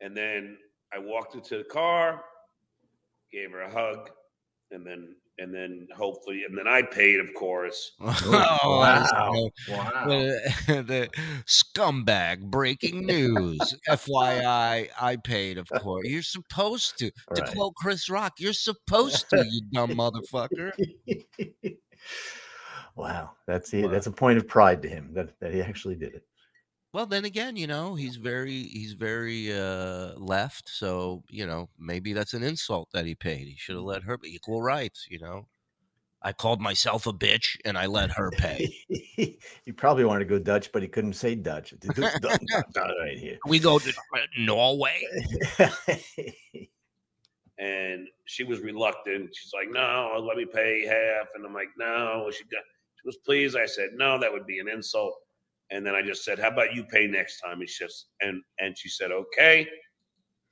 [0.00, 0.56] And then
[0.92, 2.22] I walked into the car,
[3.32, 4.10] gave her a hug,
[4.70, 7.92] and then and then hopefully and then I paid, of course.
[8.00, 9.06] Oh, wow.
[9.06, 10.04] so- Wow.
[10.06, 10.40] the,
[10.86, 11.08] the
[11.46, 13.58] scumbag breaking news.
[13.88, 16.06] FYI, I paid, of course.
[16.08, 17.10] You're supposed to.
[17.34, 20.72] To quote Chris Rock, you're supposed to, you dumb motherfucker.
[22.94, 23.84] wow, that's it.
[23.84, 23.90] Wow.
[23.90, 26.24] That's a point of pride to him that, that he actually did it.
[26.96, 32.14] Well, then again, you know, he's very he's very uh left, so you know, maybe
[32.14, 33.48] that's an insult that he paid.
[33.48, 35.46] He should have let her equal rights, you know.
[36.22, 38.74] I called myself a bitch and I let her pay.
[38.88, 41.74] he probably wanted to go Dutch, but he couldn't say Dutch.
[41.86, 43.36] right here.
[43.46, 43.92] we go to
[44.38, 45.02] Norway.
[47.58, 49.34] And she was reluctant.
[49.34, 51.28] She's like, No, let me pay half.
[51.34, 52.30] And I'm like, No.
[52.30, 52.62] She got
[52.94, 53.56] she was pleased.
[53.56, 55.14] I said, No, that would be an insult.
[55.70, 57.60] And then I just said, How about you pay next time?
[57.60, 59.68] And she just and and she said, Okay.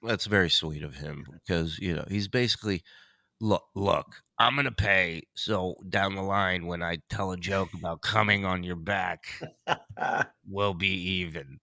[0.03, 2.83] That's very sweet of him because you know he's basically
[3.41, 4.07] look look
[4.39, 8.63] I'm gonna pay so down the line when I tell a joke about coming on
[8.63, 9.25] your back
[10.49, 11.59] we'll be even.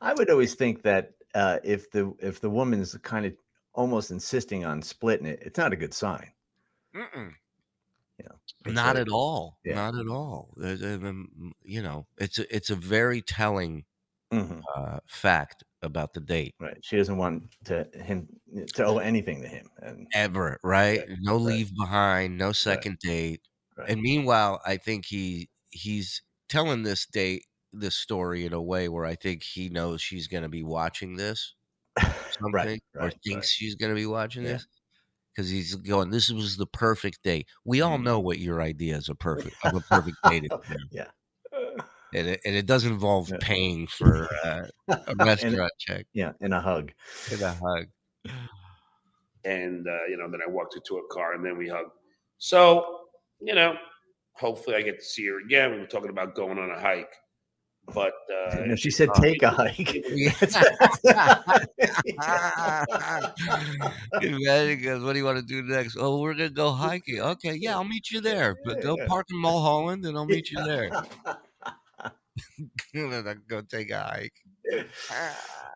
[0.00, 3.34] I would always think that uh, if the if the woman's kind of
[3.74, 6.30] almost insisting on splitting it, it's not a good sign.
[6.94, 7.32] Mm-mm.
[8.66, 9.58] Not like- at all.
[9.64, 9.74] yeah.
[9.74, 10.54] Not at all.
[11.62, 13.84] You know, it's a, it's a very telling
[14.32, 16.76] Mhm, uh, fact about the date right.
[16.82, 18.28] She doesn't want to him
[18.74, 20.98] to owe anything to him, and ever, right?
[20.98, 21.40] Right, No right.
[21.44, 23.40] leave behind, no second date.
[23.78, 23.88] right.
[23.88, 29.06] And meanwhile, I think he he's telling this date this story in a way where
[29.06, 31.54] I think he knows she's going to be watching this
[31.98, 34.54] something right, or thinks she's going to be watching Yeah.
[34.54, 34.66] this
[35.38, 36.10] because he's going.
[36.10, 38.02] This was the perfect day." We all Mhm.
[38.02, 40.50] know what your idea is a perfect of a perfect date is.
[40.68, 40.78] Jim.
[40.90, 41.10] Yeah.
[42.14, 43.36] and it, and it does involve Yeah.
[43.40, 46.92] paying for uh, a and, restaurant check yeah, and a hug.
[47.30, 47.86] and a hug.
[49.44, 51.92] And uh, you know, then I walked into a car, and then we hugged.
[52.38, 53.00] So
[53.40, 53.76] you know,
[54.32, 55.70] hopefully I get to see her again.
[55.72, 57.12] We were talking about going on a hike,
[57.94, 59.94] but uh, No, she said uh, take a hike.
[64.20, 65.96] Imagine goes, what do you want to do next?
[65.98, 67.20] Oh, we're gonna go hiking.
[67.20, 68.56] Okay, yeah, I'll meet you there.
[68.64, 70.90] But go park in Mulholland, and I'll meet you there.
[72.94, 74.34] and then I go take a hike.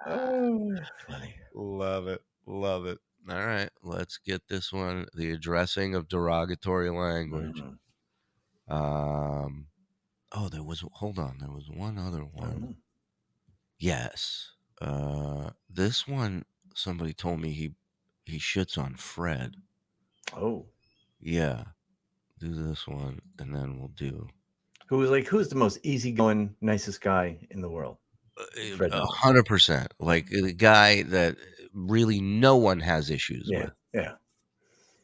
[0.07, 0.75] Oh,
[1.07, 1.35] funny.
[1.55, 2.23] Love it.
[2.47, 2.99] Love it.
[3.31, 5.07] All right, let's get this one.
[5.15, 7.63] The addressing of derogatory language.
[7.63, 7.79] Mhm.
[8.69, 9.67] Um,
[10.35, 10.85] oh, there was.
[10.95, 12.77] Hold on, there was one other one.
[13.79, 14.53] Yes.
[14.81, 16.45] Uh, this one.
[16.75, 17.75] Somebody told me he
[18.25, 19.57] he shits on Fred.
[20.35, 20.67] Oh,
[21.21, 21.65] Yeah.
[22.39, 24.29] Do this one, and then we'll do
[24.89, 27.99] who was like who's the most easygoing, nicest guy in the world?
[28.59, 29.95] A hundred percent.
[30.01, 31.37] Like the guy that
[31.73, 33.73] really no one has issues Yeah, with.
[33.95, 34.13] yeah.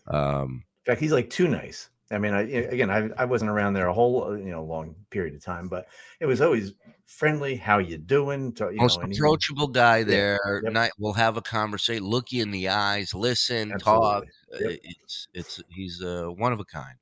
[0.06, 1.90] Um, In fact, he's like too nice.
[2.10, 4.94] I mean, I again, I, I wasn't around there a whole uh, you know long
[5.10, 5.88] period of time, but
[6.20, 6.72] it was always
[7.04, 7.54] friendly.
[7.56, 8.52] How you doing?
[8.54, 10.62] To, you most know, and he- approachable guy there.
[10.64, 10.72] yep.
[10.72, 12.04] Night, we'll have a conversation.
[12.04, 13.12] Look you in the eyes.
[13.12, 13.78] Listen.
[13.78, 14.24] Talk.
[14.50, 14.76] Absolutely.
[14.76, 16.96] Uh, It's it's he's uh, one of a kind.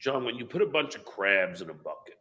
[0.00, 2.18] John, when you put a bunch of crabs in a bucket,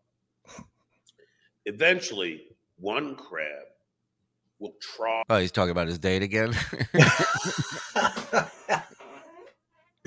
[1.65, 2.43] eventually
[2.77, 3.65] one crab
[4.59, 6.53] will try Oh, he's talking about his date again.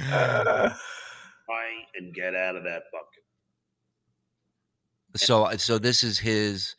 [0.01, 0.71] Uh,
[1.97, 3.25] and get out of that bucket.
[5.17, 6.77] so so this is his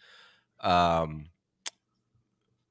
[0.61, 1.25] um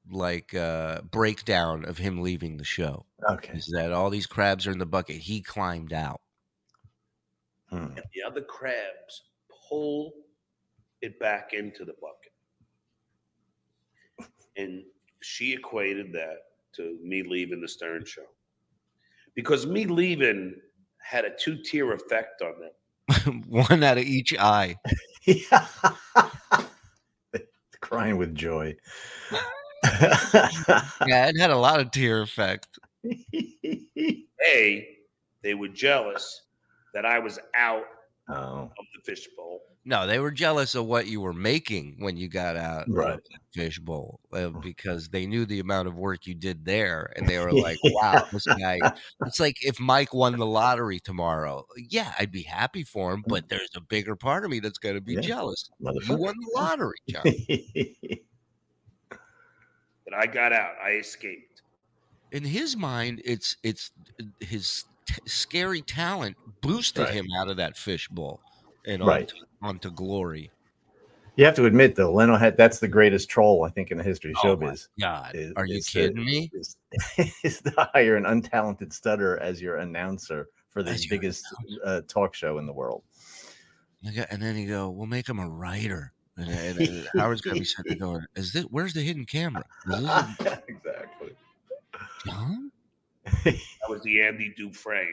[0.09, 3.53] like uh breakdown of him leaving the show okay.
[3.53, 6.21] is that all these crabs are in the bucket he climbed out
[7.69, 7.85] Hmm.
[7.95, 9.23] And the other crabs
[9.69, 10.13] pull
[11.01, 12.31] it back into the bucket.
[14.57, 14.83] And
[15.21, 16.37] she equated that
[16.75, 18.25] to me leaving the Stern Show.
[19.35, 20.55] Because me leaving
[21.01, 23.43] had a two tier effect on them.
[23.47, 24.75] one out of each eye
[25.25, 25.65] Yeah.
[27.81, 28.75] Crying with joy.
[31.07, 32.67] yeah it had a lot of tear effect
[34.45, 34.87] A,
[35.41, 36.41] they were jealous
[36.93, 37.85] that I was out
[38.29, 39.61] oh, of the fishbowl.
[39.89, 43.13] No they were jealous of what you were making when you got out Right.
[43.15, 47.11] of that fish bowl uh, because they knew the amount of work you did there
[47.15, 48.79] and they were like wow this guy
[49.25, 53.49] it's like if mike won the lottery tomorrow yeah i'd be happy for him but
[53.49, 55.21] there's a bigger part of me that's going to be Yeah.
[55.21, 57.23] jealous you won the lottery john
[60.05, 60.71] But I got out.
[60.83, 61.61] I escaped.
[62.31, 63.91] in his mind it's it's
[64.39, 67.13] his t- scary talent boosted Right.
[67.13, 68.39] him out of that fishbowl
[68.87, 69.31] and Right.
[69.61, 70.51] Onto, onto glory
[71.35, 74.03] you have to admit, though, Leno had that's the greatest troll I think in the
[74.03, 74.87] history of Oh my showbiz.
[74.99, 76.75] god is- are you is, kidding me Is,
[77.43, 81.45] is to hire an untalented stutter as your announcer for the As biggest
[81.85, 83.03] uh, talk show in the world.
[84.03, 86.11] And I go- and then you go, we'll make him a writer.
[86.35, 88.63] And, and, and Howard's gonna be sitting there going, "Is this?
[88.65, 89.63] Where's the hidden camera?
[89.91, 90.27] A
[90.67, 91.33] exactly.
[92.25, 92.69] John?
[93.45, 93.55] That
[93.87, 95.07] was the Andy Dufresne.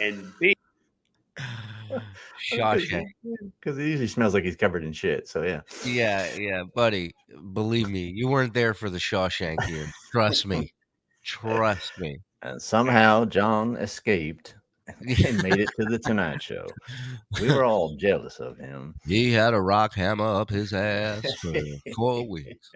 [0.00, 0.54] and B,
[2.52, 3.06] Shawshank.
[3.60, 5.28] Because he usually smells like he's covered in shit.
[5.28, 5.60] So yeah.
[5.84, 7.12] Yeah, yeah, buddy.
[7.52, 9.86] Believe me, you weren't there for the Shawshank year.
[10.12, 10.72] Trust me.
[11.24, 12.18] Trust me.
[12.42, 14.54] And somehow John escaped
[14.88, 16.66] and made it to the Tonight Show.
[17.40, 18.94] We were all jealous of him.
[19.06, 21.54] He had a rock hammer up his ass for
[21.96, 22.70] four weeks.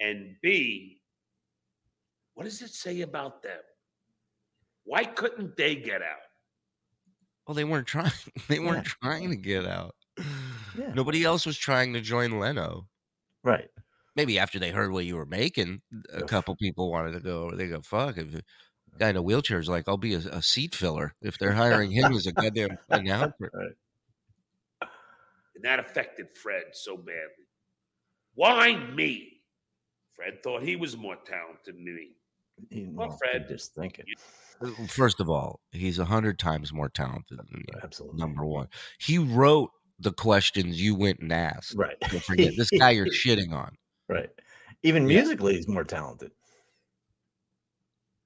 [0.00, 1.00] and B,
[2.34, 3.60] what does it say about them?
[4.84, 6.16] Why couldn't they get out?
[7.52, 8.10] Well, they weren't trying.
[8.48, 8.92] They weren't Yeah.
[9.02, 9.94] trying to get out.
[10.74, 10.94] Yeah.
[10.94, 12.88] Nobody else was trying to join Leno.
[13.44, 13.68] Right.
[14.16, 15.82] maybe after they heard what you were making,
[16.14, 16.26] a Oof.
[16.28, 17.50] couple people wanted to go.
[17.50, 18.42] They go, "Fuck!" If a
[18.98, 21.90] guy in a wheelchair is like, "I'll be a, a seat filler." If they're hiring
[21.90, 23.50] him as a goddamn announcer,
[25.54, 27.46] And that affected Fred so badly.
[28.34, 29.42] Why me?
[30.16, 32.12] Fred thought he was more talented than me.
[32.70, 34.06] He, Well, well, Fred, just thinking.
[34.88, 37.80] First of all, he's a hundred times more talented than you.
[37.82, 38.18] Absolutely.
[38.20, 41.74] Number one, he wrote the questions you went and asked.
[41.76, 41.96] Right.
[42.10, 43.76] Don't forget this guy you're shitting on.
[44.08, 44.30] Right.
[44.82, 45.20] Even Yeah.
[45.20, 46.32] musically, he's more talented.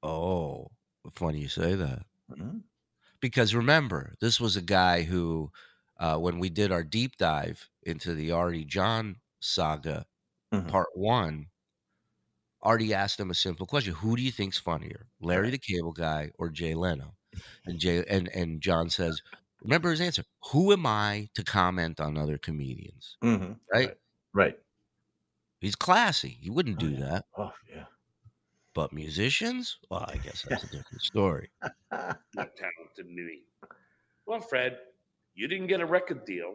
[0.03, 0.69] Oh,
[1.15, 2.03] funny you say that.
[2.31, 2.63] Mhm.
[3.21, 5.51] because remember, this was a guy who,
[5.99, 10.07] uh, when we did our deep dive into the Artie John saga,
[10.53, 10.69] Mhm.
[10.69, 11.47] part one,
[12.67, 16.31] Artie asked him a simple question: Who do you think's funnier, Larry the Cable Guy
[16.39, 17.15] or Jay Leno?
[17.67, 19.21] And Jay and and John says,
[19.63, 23.17] remember his answer: Who am I to comment on other comedians?
[23.23, 23.59] Mhm.
[23.73, 23.95] Right?
[24.33, 24.59] Right.
[25.61, 26.39] He's classy.
[26.41, 27.01] He wouldn't Oh, do yeah.
[27.07, 27.25] that.
[27.37, 27.85] Oh yeah.
[28.75, 29.79] But musicians?
[29.91, 31.51] Well, I guess that's a different story.
[31.93, 33.43] Not talented me.
[34.27, 34.79] Well, Fred,
[35.35, 36.55] you didn't get a record deal.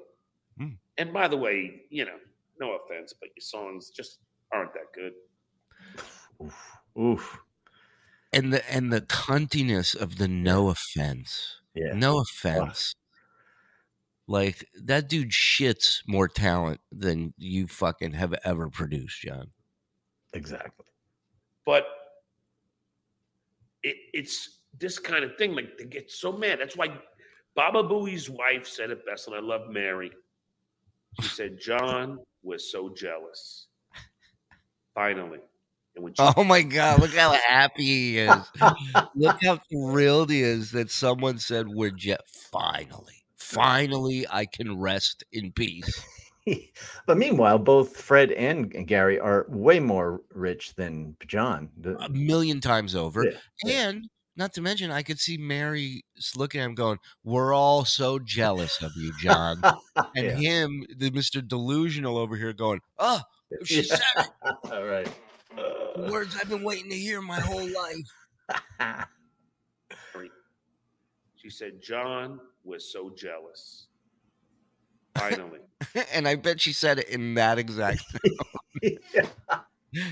[0.57, 0.75] Hmm.
[0.97, 2.19] And by the way, you know,
[2.59, 4.19] no offense, but your songs just
[4.51, 5.13] aren't that good.
[6.41, 6.77] Oof.
[6.99, 7.39] Oof.
[8.33, 11.57] And the and the cuntiness of the no offense.
[11.73, 11.93] Yeah.
[11.93, 12.95] No offense.
[14.27, 19.51] Like that dude shits more talent than you fucking have ever produced, John.
[20.33, 20.85] Exactly.
[21.65, 21.85] But
[23.83, 25.53] it, it's this kind of thing.
[25.53, 26.59] Like they get so mad.
[26.59, 26.97] That's why
[27.55, 30.11] Baba Booey's wife said it best, and I love Mary.
[31.21, 33.67] She said, "John was so jealous."
[34.95, 35.50] Finally, and when she
[36.19, 38.49] Oh my god, look how happy he is.
[39.15, 43.23] look how thrilled he is that someone said we're jet finally.
[43.37, 46.01] Finally I can rest in peace.
[47.05, 51.69] but meanwhile, both Fred and Gary are way more rich than John.
[51.99, 53.25] A million times over.
[53.63, 53.81] Yeah.
[53.83, 56.03] And not to mention, I could see Mary
[56.35, 59.61] looking at him going, We're all so jealous of you, John.
[60.15, 60.35] And Yeah.
[60.35, 61.45] him, the Mr.
[61.47, 63.21] Delusional over here going, Oh,
[63.65, 63.95] she Yeah.
[63.97, 64.25] said
[64.71, 65.13] All right.
[66.09, 67.67] Words I've been waiting to hear my whole
[68.79, 69.05] life.
[71.35, 73.87] she said, "John was so jealous."
[75.15, 75.59] Finally,
[76.13, 78.01] and I bet she said it in that exact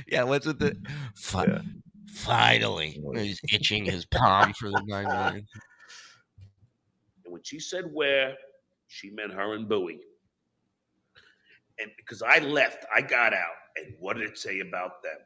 [0.08, 0.76] Yeah, what's with the
[1.16, 1.62] fi- Yeah.
[2.08, 3.02] finally?
[3.16, 5.48] He's itching his palm for the nine million.
[7.24, 8.36] and when she said "where,"
[8.88, 10.00] she meant her and Booey.
[11.80, 13.54] And because I left, I got out,
[13.86, 15.18] and what did it say about them?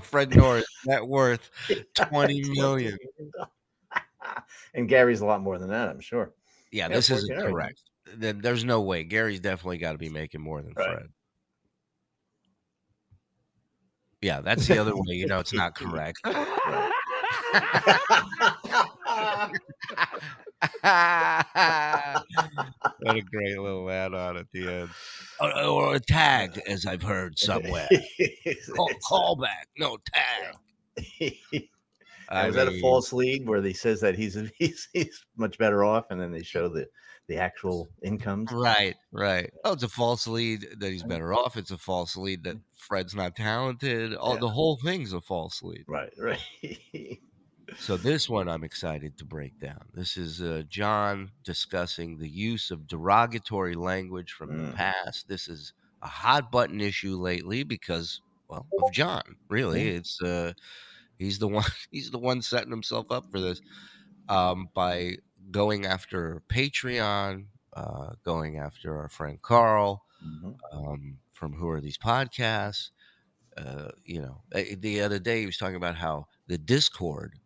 [0.02, 1.50] Fred Norris net worth
[1.94, 2.96] twenty million.
[4.74, 6.32] and Gary's a lot more than that, I'm sure.
[6.70, 7.50] Yeah, Yeah, this isn't Gary.
[7.52, 7.80] correct.
[8.16, 9.04] Then there's no way.
[9.04, 10.86] Gary's definitely got to be making more than Right.
[10.96, 11.08] Fred.
[14.20, 15.14] Yeah, that's the other way.
[15.14, 16.18] You know, it's not correct.
[23.00, 24.90] What a great little add on at the end.
[25.40, 27.88] Or, or a tag, as I've heard somewhere.
[28.74, 31.34] Call, call back, no tag.
[32.28, 35.84] I was that a false lead where he says that he's he's he's much better
[35.84, 36.86] off, and then they show the
[37.28, 38.52] the actual incomes?
[38.52, 39.50] Right, right.
[39.64, 41.56] Oh, it's a false lead that he's better off.
[41.56, 44.14] It's a false lead that Fred's not talented.
[44.20, 44.40] Oh, Yeah.
[44.40, 45.84] the whole thing's a false lead.
[45.88, 46.38] Right, right.
[47.72, 49.88] So this one I'm excited to break down.
[49.92, 54.74] This is uh, John discussing the use of derogatory language from the Mm.
[54.74, 55.28] past.
[55.28, 55.72] This is
[56.02, 59.36] a hot button issue lately because, well, of John.
[59.48, 60.52] Really, it's uh,
[61.18, 61.70] he's the one.
[61.90, 63.62] He's the one setting himself up for this
[64.28, 65.16] um, by
[65.50, 70.54] going after Patreon, uh, going after our friend Carl Mhm.
[70.72, 72.90] um, from Who Are These Podcasts.
[73.56, 77.38] Uh, you know, eh, the other day he was talking about how the Discord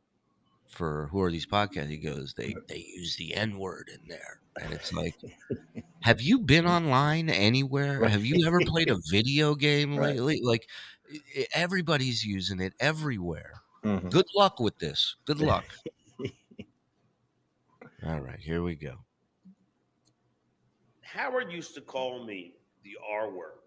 [0.78, 4.40] for Who Are These Podcasts, he goes, they they use the N word in there,
[4.60, 5.14] and it's like,
[6.02, 8.06] have you been online anywhere?
[8.06, 10.10] Have you ever played a video game Right.
[10.10, 10.40] lately?
[10.42, 10.68] Like,
[11.52, 13.60] everybody's using it everywhere.
[13.84, 14.10] Mhm.
[14.10, 15.16] Good luck with this.
[15.26, 15.64] Good luck.
[18.06, 18.94] All right, here we go.
[21.02, 23.58] Howard used to call me the R word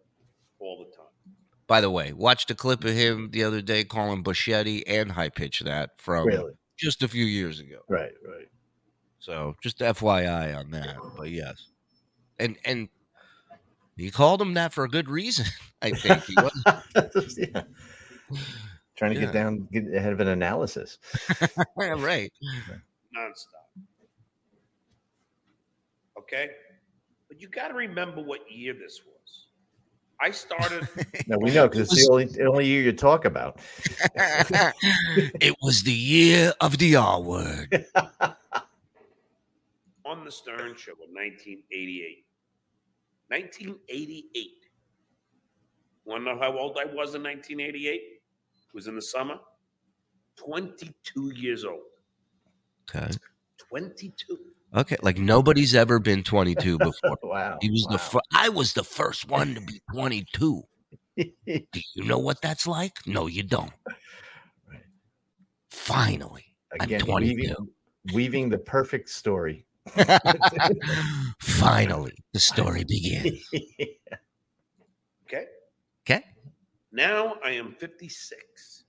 [0.60, 1.36] all the time.
[1.68, 5.30] By the way, watched a clip of him the other day calling Buschetti and high
[5.30, 6.54] pitch that from Really?
[6.82, 7.80] Just a few years ago.
[7.90, 8.48] Right, right.
[9.20, 10.98] So just FYI on that.
[11.16, 11.70] But yes,
[12.40, 12.90] and and
[13.98, 15.46] he called him that for a good reason.
[15.82, 16.54] I think he was
[17.38, 17.64] yeah.
[18.96, 19.26] Trying to Yeah.
[19.26, 21.00] get down, get ahead of an analysis.
[21.78, 22.32] right.
[23.16, 23.84] nonstop.
[26.18, 26.50] Okay?
[27.28, 29.11] But you got to remember what year this was.
[30.22, 30.88] I started,
[31.28, 33.60] No, we know because it's the only the only year you talk about.
[34.16, 37.86] it was the year of the R word.
[40.06, 42.26] on the Stern Show in 1988.
[43.30, 44.50] 1988.
[46.06, 47.94] Want to know how old I was in 1988?
[47.94, 48.22] It
[48.74, 49.40] was in the summer.
[50.36, 51.80] 22 years old.
[52.90, 53.10] Okay.
[53.70, 54.38] 22.
[54.76, 54.98] Okay.
[55.02, 57.18] Like nobody's ever been 22 before.
[57.24, 57.58] wow.
[57.62, 60.64] He was the fir- I was the first one to be 22.
[61.18, 62.94] Do you know what that's like?
[63.06, 63.72] No, you don't.
[64.70, 64.82] Right.
[65.70, 66.46] Finally,
[66.80, 67.36] I'm Again, 22.
[67.36, 67.56] weaving,
[68.14, 69.66] weaving the perfect story.
[71.40, 73.44] finally, the story begins.
[75.28, 75.46] Okay.
[76.08, 76.24] Okay.
[76.92, 78.81] Now I am 56.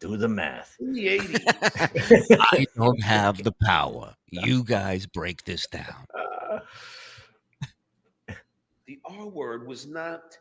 [0.00, 0.76] Do the math.
[0.78, 4.14] In the 80s, I don't have the power.
[4.30, 6.06] You guys break this down.
[6.14, 6.58] Uh,
[8.86, 10.36] the R word was not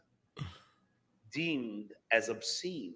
[1.32, 2.95] deemed as obscene.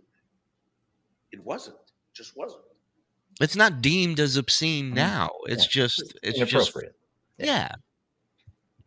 [1.31, 1.77] It wasn't.
[1.77, 2.63] It just wasn't.
[3.39, 5.29] It's not deemed as obscene now.
[5.45, 5.83] It's Yeah.
[5.83, 6.95] just it's just Inappropriate.
[7.37, 7.71] yeah.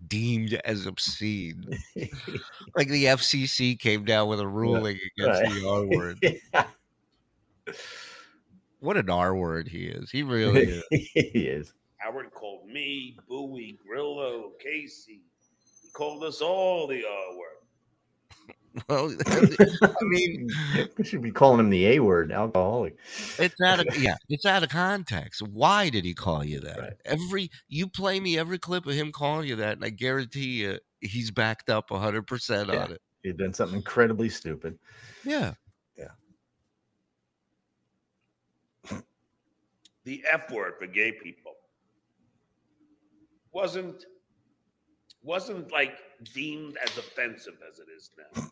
[0.09, 1.79] Deemed as obscene.
[2.77, 5.53] Like the FCC came down with a ruling against right.
[5.53, 6.67] the R word.
[7.67, 7.73] Yeah.
[8.81, 10.11] What an R word he is.
[10.11, 10.85] He really is.
[10.91, 11.73] he is.
[11.99, 15.23] Howard called me, Booey, Grillo, Casey.
[15.83, 17.49] He called us all the R word.
[18.89, 20.49] Well, I mean,
[20.97, 22.97] we should be calling him the A word, alcoholic.
[23.39, 25.43] it's out of yeah, it's out of context.
[25.43, 26.79] Why did he call you that?
[26.79, 26.93] Right.
[27.05, 30.79] Every you play me every clip of him calling you that, and I guarantee you
[31.01, 32.85] he's backed up hundred percent Yeah.
[32.85, 33.03] on it.
[33.23, 34.79] He'd done something incredibly stupid.
[35.23, 35.53] Yeah.
[40.05, 41.53] The F word for gay people
[43.53, 44.05] wasn't
[45.23, 45.99] wasn't like
[46.35, 48.49] deemed as offensive as it is now.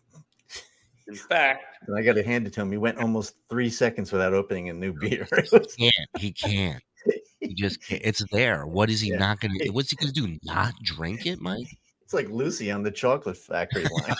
[1.09, 2.71] In fact, And I got to hand it to him.
[2.71, 5.27] He went almost three seconds without opening a new beer.
[5.33, 6.83] It was- Can't he can't.
[7.41, 8.03] He just can't.
[8.05, 8.67] It's there.
[8.67, 9.17] What is he Yeah.
[9.19, 10.39] not gonna what's he gonna do?
[10.45, 11.67] Not drink it, Mike?
[12.05, 14.15] it's like Lucy on the chocolate factory line.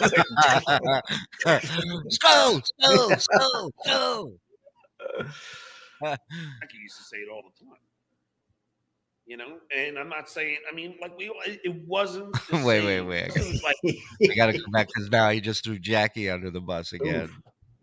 [2.22, 4.33] Go, go, go, go.
[6.03, 7.78] Jackie used to say it all the time.
[9.26, 10.57] You know, and I'm not saying.
[10.70, 11.26] I mean, like we.
[11.46, 12.32] It it wasn't.
[12.51, 13.96] the Wait, wait, wait, I like
[14.30, 17.30] I gotta come back because now he just threw Jackie under the bus again.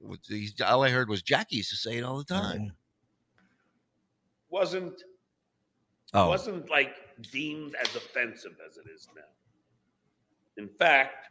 [0.02, 0.20] With
[0.66, 2.74] All I heard was Jackie used to say it all the time.
[4.50, 5.02] wasn't
[6.14, 6.96] Oh, wasn't like
[7.32, 9.22] deemed as offensive as it is now.
[10.62, 11.28] In fact,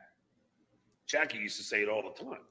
[1.06, 2.42] Jackie used to say it all the time.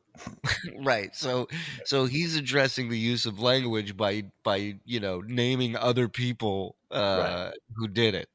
[0.79, 1.15] Right.
[1.15, 1.47] So,
[1.85, 7.51] so he's addressing the use of language by by you know naming other people uh,
[7.75, 8.29] who did it.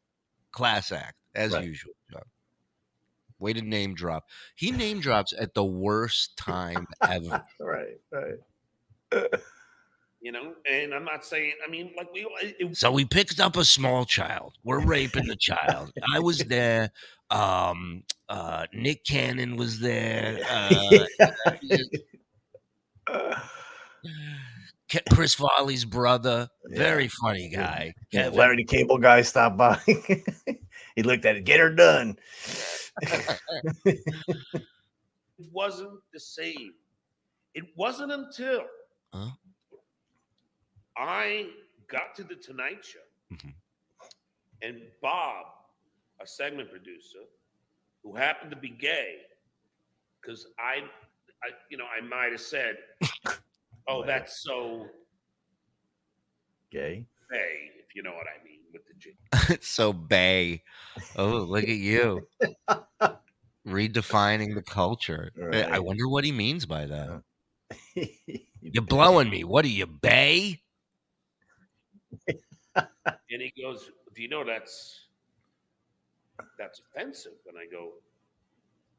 [0.52, 1.64] Class act as Right.
[1.64, 1.92] usual.
[2.12, 2.22] John.
[3.38, 4.24] Way to name drop.
[4.54, 7.44] He name drops at the worst time ever.
[7.60, 8.38] right, right.
[10.20, 11.54] You know, and I'm not saying.
[11.66, 12.26] I mean, like we.
[12.42, 14.52] It, So we picked up a small child.
[14.64, 15.92] We're raping the child.
[16.14, 16.90] I was there.
[17.30, 20.40] Um, uh, Nick Cannon was there.
[20.48, 21.04] Uh,
[24.90, 27.94] Ke- Chris Farley's brother, very funny guy.
[28.10, 28.38] Yeah, Kevin.
[28.38, 29.78] Larry the Cable Guy stopped by.
[30.96, 31.44] he looked at it.
[31.44, 32.16] Get her done.
[33.86, 34.00] it
[35.52, 36.74] wasn't the same.
[37.54, 38.64] It wasn't until
[39.12, 39.30] Huh?
[40.96, 41.50] I
[41.88, 42.98] got to the Tonight Show
[43.32, 43.54] Mhm.
[44.62, 45.46] and Bob,
[46.20, 47.24] a segment producer,
[48.02, 49.22] who happened to be gay,
[50.20, 50.84] because I,
[51.42, 52.78] I, you know, I might have said,
[53.88, 54.88] "Oh, that's so
[56.70, 57.06] Gay.
[57.30, 59.16] gay," if you know what I mean with the G.
[59.48, 60.62] It's so bay.
[61.16, 62.26] Oh, look at you.
[63.66, 65.30] Redefining the culture.
[65.52, 67.22] I- I wonder what he means by that.
[68.62, 69.44] You're blowing me.
[69.44, 70.62] What are you, bay?
[73.32, 75.06] And he goes, "Do you know that's
[76.58, 77.92] that's offensive?" And I go,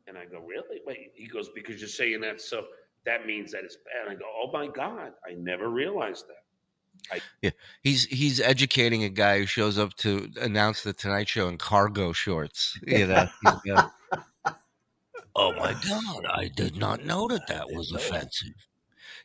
[0.07, 1.11] and I go, "Really?" Wait.
[1.15, 2.65] He goes, "Because you're saying that, so
[3.05, 7.51] that means that it's bad." I go, "Oh my god, I never realized that." Yeah,
[7.83, 12.13] He's he's educating a guy who shows up to announce the Tonight Show in cargo
[12.13, 12.77] shorts.
[12.85, 13.27] You know.
[15.35, 16.25] Oh my God!
[16.25, 18.53] I did not know that that was offensive.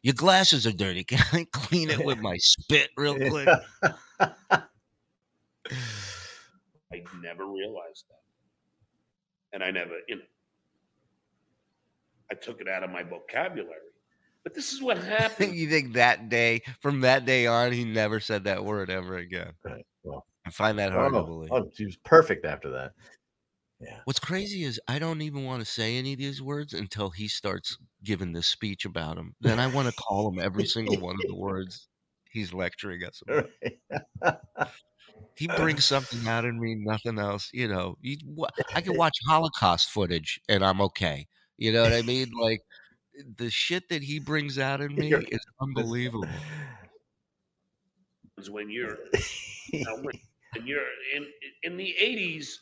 [0.07, 1.03] Your glasses are dirty.
[1.03, 3.49] Can I clean it with my spit real quick?
[3.83, 4.63] I
[7.21, 8.23] never realized that,
[9.53, 10.23] and I never, you know,
[12.31, 13.81] I took it out of my vocabulary.
[14.45, 15.57] But this is what happened.
[15.57, 19.55] you think that day, from that day on, he never said that word ever again?
[19.65, 19.85] Right.
[20.05, 21.51] Well, I find that hard to oh, believe.
[21.51, 22.93] oh, she was perfect after that.
[23.81, 24.01] Yeah.
[24.05, 27.29] What's crazy is I don't even want to say any of these words until he
[27.29, 29.35] starts giving this speech about them.
[29.41, 31.89] Then I want to call him every single one of the words
[32.31, 33.51] he's lecturing us about.
[35.37, 37.51] He brings something out in me, nothing else.
[37.53, 38.16] You know, you,
[38.74, 41.27] I can watch Holocaust footage and I'm okay.
[41.59, 42.31] You know what I mean?
[42.41, 42.62] Like
[43.37, 46.29] the shit that he brings out in me is unbelievable.
[48.39, 48.97] is when you're
[49.72, 50.14] you when,
[50.55, 51.27] when you're in
[51.62, 52.59] in the '80s.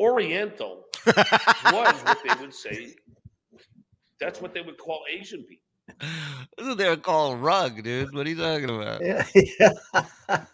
[0.00, 2.94] Oriental was what they would say.
[4.18, 5.64] That's what they would call Asian people.
[6.56, 8.14] That's what they're calling rug, dude.
[8.14, 9.02] What are you talking about?
[9.04, 9.26] yeah.
[9.58, 10.46] yeah.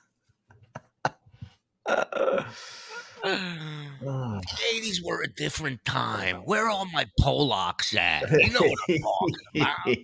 [4.05, 4.41] Oh.
[4.75, 6.37] 80s were a different time.
[6.45, 8.31] Where are all my Polacks at?
[8.31, 9.97] You know what I'm talking about.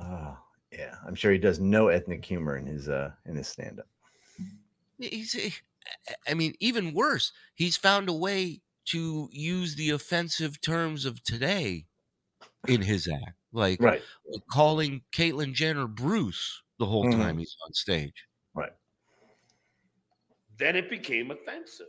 [0.00, 0.38] oh,
[0.72, 0.94] yeah.
[1.06, 3.86] I'm sure he does no ethnic humor in his uh in his stand up.
[4.98, 5.60] He's,
[6.26, 11.86] I mean, even worse, he's found a way to use the offensive terms of today
[12.66, 14.04] in his act, like Right.
[14.50, 17.08] calling Caitlyn Jenner Bruce the whole Mhm.
[17.08, 18.26] time he's on stage.
[18.54, 18.72] Right.
[20.58, 21.86] Then it became offensive.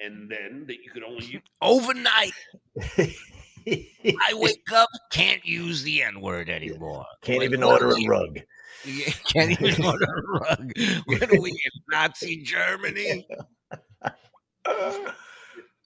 [0.00, 2.34] And then that you could only use Overnight,
[3.66, 7.06] I wake up, can't use the N word anymore.
[7.22, 8.40] Can't Like, even order a rug.
[9.32, 10.72] Can't even order a rug.
[11.04, 13.28] What are we in Nazi Germany?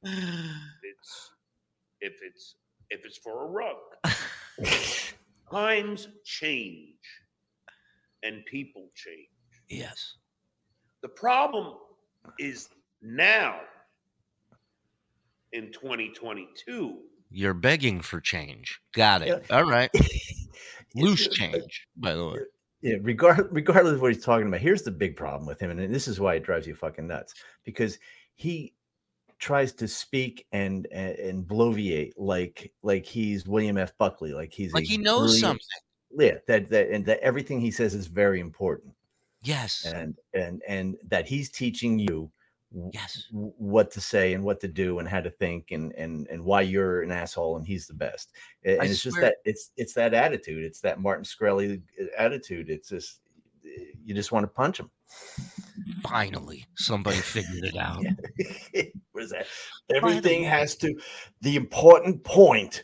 [0.02, 1.30] it's
[2.00, 2.54] if it's
[2.88, 3.76] if it's for a rug.
[5.50, 6.94] Times change
[8.22, 9.28] and people change.
[9.68, 10.14] yes.
[11.02, 11.74] The problem
[12.38, 12.70] is
[13.02, 13.60] now
[15.52, 16.98] in 2022.
[17.36, 18.80] You're begging for change.
[18.94, 19.28] Got it.
[19.28, 19.56] Yeah.
[19.56, 19.90] All right.
[20.94, 22.38] Loose change, by the way.
[22.80, 25.94] Yeah, regard, regardless of what he's talking about, here's the big problem with him, and
[25.94, 27.34] this is why it drives you fucking nuts
[27.64, 27.98] because
[28.36, 28.72] he
[29.38, 33.92] tries to speak and and, and bloviate like like he's William F.
[33.98, 36.26] Buckley, like he's Like he knows brilliant- something.
[36.26, 38.94] Yeah, that that and that everything he says is very important,
[39.42, 39.84] Yes.
[39.84, 42.30] and and and that he's teaching you
[42.92, 43.24] Yes.
[43.32, 46.44] w- what to say and what to do and how to think and and and
[46.44, 48.32] why you're an asshole and he's the best
[48.64, 51.82] and, I it's just that it's it's that attitude it's that martin Shkreli
[52.18, 53.20] attitude it's just
[53.62, 54.90] you just want to punch him
[56.02, 58.04] Finally, somebody figured it out.
[59.12, 59.46] what is that
[59.94, 60.94] everything has to
[61.42, 62.82] the important point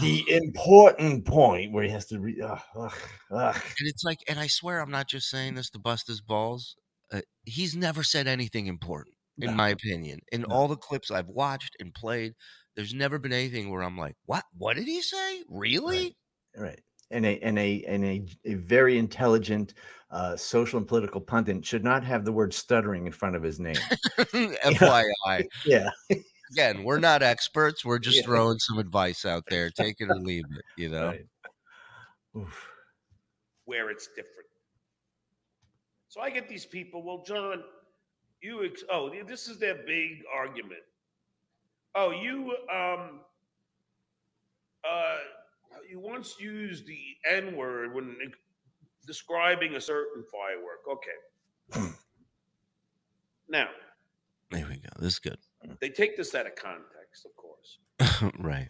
[0.00, 2.94] the important point where he has to re- ugh, ugh,
[3.30, 3.54] ugh.
[3.78, 6.76] and it's like, and I swear I'm not just saying this to bust his balls.
[7.12, 9.56] Uh, he's never said anything important, in No.
[9.56, 10.20] my opinion.
[10.32, 10.46] In No.
[10.50, 12.34] all the clips I've watched and played,
[12.74, 14.44] there's never been anything where I'm like, what?
[14.56, 15.42] What did he say?
[15.48, 16.16] Really?
[16.56, 16.80] right
[17.10, 19.74] and a and a and a, a very intelligent
[20.10, 23.60] uh, social and political pundit should not have the word stuttering in front of his
[23.60, 23.76] name
[24.18, 25.44] FYI.
[25.66, 25.90] yeah
[26.52, 27.84] Again, we're not experts.
[27.84, 28.24] We're just Yeah.
[28.24, 29.68] throwing some advice out there.
[29.70, 31.08] Take it or leave it, you know?
[32.34, 32.46] right.
[33.64, 34.48] Where it's different.
[36.08, 37.64] So I get these people, well, John,
[38.42, 40.80] you, ex- oh, this is their big argument.
[41.94, 43.20] Oh, you, um,
[44.88, 45.16] uh,
[45.88, 46.98] you once used the
[47.30, 48.16] N word when
[49.06, 50.80] describing a certain firework.
[50.90, 51.88] Okay.
[53.48, 53.68] now,
[54.50, 54.88] There we go.
[54.98, 55.38] This is good.
[55.80, 58.32] they take this out of context, of course.
[58.38, 58.68] right.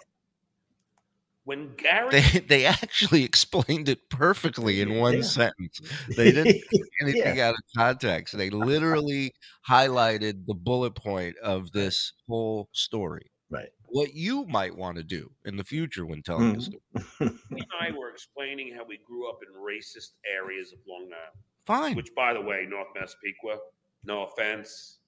[1.47, 5.23] When Gary, They they actually explained it perfectly in one Yeah.
[5.23, 5.81] sentence.
[6.17, 6.61] They didn't
[7.01, 7.49] anything Yeah.
[7.49, 8.37] out of context.
[8.37, 9.33] They literally
[9.69, 13.31] highlighted the bullet point of this whole story.
[13.49, 13.69] Right.
[13.85, 16.59] What you might want to do in the future when telling Mhm.
[16.59, 17.39] a story.
[17.51, 21.43] he and I were explaining how we grew up in racist areas of Long Island.
[21.65, 21.97] Fine.
[21.97, 23.59] which by the way, North Massapequa,
[24.05, 24.99] no offense.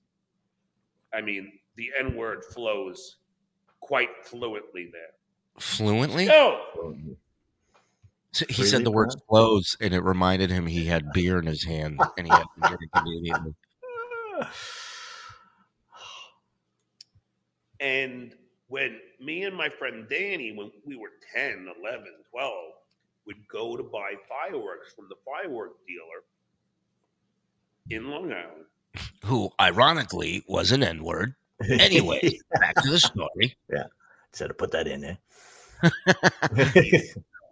[1.12, 3.16] I mean, the N word flows
[3.80, 5.14] quite fluently there.
[5.58, 6.26] Fluently?
[6.26, 6.60] No,
[8.32, 9.26] So He Freely, said the words Brad?
[9.26, 12.68] clothes and it reminded him he had beer in his hand and he had to
[12.76, 13.54] drink immediately.
[17.80, 18.34] and
[18.68, 22.54] when me and my friend Danny, when we were 10, 11, 12,
[23.26, 26.24] would go to buy fireworks from the firework dealer
[27.90, 28.64] in Long Island.
[29.24, 31.34] Who ironically was an N-word.
[31.70, 33.56] Anyway, back to the story.
[34.32, 35.18] Said to put that in there.
[35.82, 35.90] tell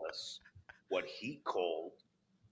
[0.09, 0.41] us
[0.89, 1.93] what he called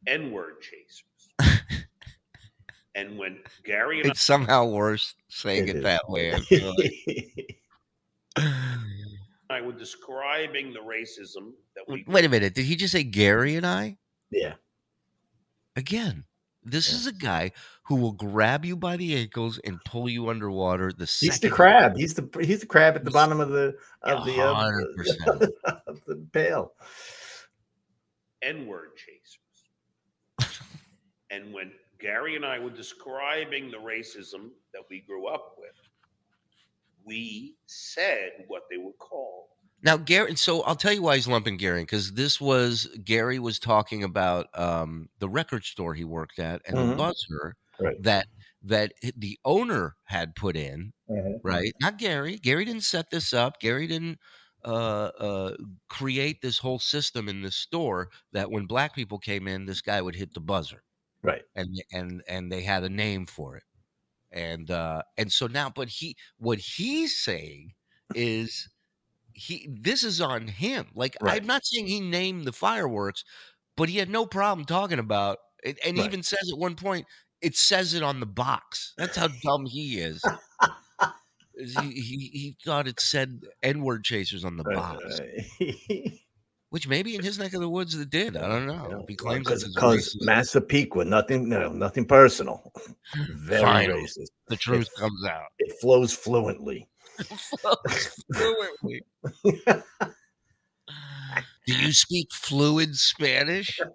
[0.07, 1.61] N word chasers.
[2.95, 5.83] and when Gary and It's somehow worse saying It it, is.
[5.85, 6.33] that way.
[6.35, 7.61] I feel like.
[9.51, 12.55] I were describing the racism that we Wait a minute.
[12.55, 13.99] Did he just say Gary and I?
[14.31, 14.55] yeah.
[15.77, 16.25] Again,
[16.65, 16.97] this Yeah.
[16.97, 17.53] is a guy
[17.85, 21.51] who will grab you by the ankles and pull you underwater the He's the second
[21.51, 21.97] crab.
[21.97, 25.51] He's the he's the crab at the bottom of the of the uh, 100%.
[25.87, 26.73] of the pail.
[28.43, 30.59] N word chasers.
[31.31, 35.71] and when Gary and I were describing the racism that we grew up with,
[37.07, 39.47] we said what they were called.
[39.85, 43.39] Now, Gary, so I'll tell you why he's lumping Gary in because this was Gary
[43.39, 46.97] was talking about um, the record store he worked at and the Mhm.
[46.97, 47.97] buzzer Right.
[47.99, 48.27] that
[48.63, 50.95] that the owner had put in,
[51.43, 51.75] right?
[51.83, 52.39] Not Gary.
[52.39, 53.61] Gary didn't set this up.
[53.61, 54.19] Gary didn't
[54.65, 55.57] uh, uh,
[55.91, 60.01] create this whole system in this store that when black people came in, this guy
[60.01, 60.83] would hit the buzzer,
[61.23, 61.45] Right.
[61.57, 63.65] and and and they had a name for it,
[64.33, 67.75] and uh, and so now, but he what he's saying
[68.15, 68.69] is
[69.35, 70.87] he this is on him.
[70.95, 71.41] Like Right.
[71.41, 73.25] I'm not saying he named the fireworks,
[73.77, 76.07] but he had no problem talking about it, and Right.
[76.07, 77.07] even says at one point
[77.41, 78.95] it says it on the box.
[78.97, 80.23] That's how dumb he is.
[81.59, 85.21] he, he he thought it said N-word chasers on the uh, box,
[86.71, 88.37] which maybe in his neck of the woods it did.
[88.37, 89.05] I don't know.
[89.09, 92.73] He claims it's because Massapequa, nothing, no, nothing personal.
[93.31, 94.03] Very Finally.
[94.05, 94.31] racist.
[94.49, 95.47] the truth comes out.
[95.59, 96.89] It flows fluently.
[98.35, 99.03] Fluently.
[101.67, 103.81] Do you speak fluid Spanish?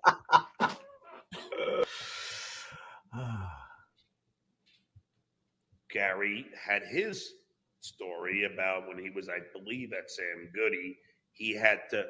[5.91, 7.34] Gary had his
[7.80, 10.97] story about when he was, I believe, at Sam Goody,
[11.32, 12.05] he had to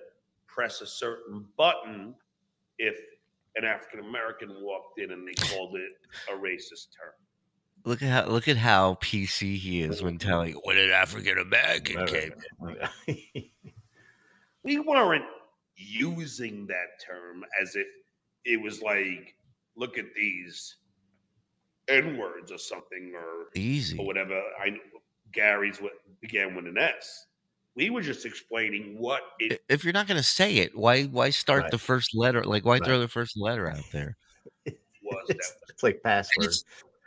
[0.48, 2.16] press a certain button
[2.78, 2.98] if
[3.56, 5.92] an African American walked in and they called it
[6.32, 7.14] a racist term.
[7.86, 12.06] Look at how look at how PC he is when telling when an African American
[12.08, 12.34] came.
[13.08, 13.46] In.
[14.64, 15.26] we weren't
[15.76, 17.88] using that term as if
[18.46, 19.36] it was like,
[19.76, 20.76] look at these
[21.88, 23.98] N words or something or Easy.
[23.98, 24.40] or whatever.
[24.60, 24.78] I
[25.32, 27.26] Gary's what began with an S.
[27.76, 31.30] We were just explaining what it If you're not going to say it, why why
[31.30, 31.72] start Right.
[31.72, 32.44] the first letter?
[32.44, 32.84] Like why Right.
[32.84, 34.18] throw the first letter out there?
[35.28, 36.46] It's, it's like password.
[36.46, 36.64] It's-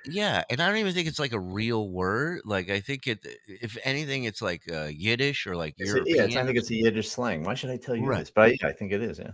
[0.07, 2.41] Yeah, and I don't even think it's like a real word.
[2.45, 6.17] Like I think it, if anything, it's like uh, Yiddish or like It's a- European.
[6.17, 7.45] yeah, it's, I think it's a Yiddish slang.
[7.45, 8.21] Why should I tell you Right.
[8.21, 8.31] this?
[8.31, 9.19] But yeah, I think it is.
[9.19, 9.31] Yeah.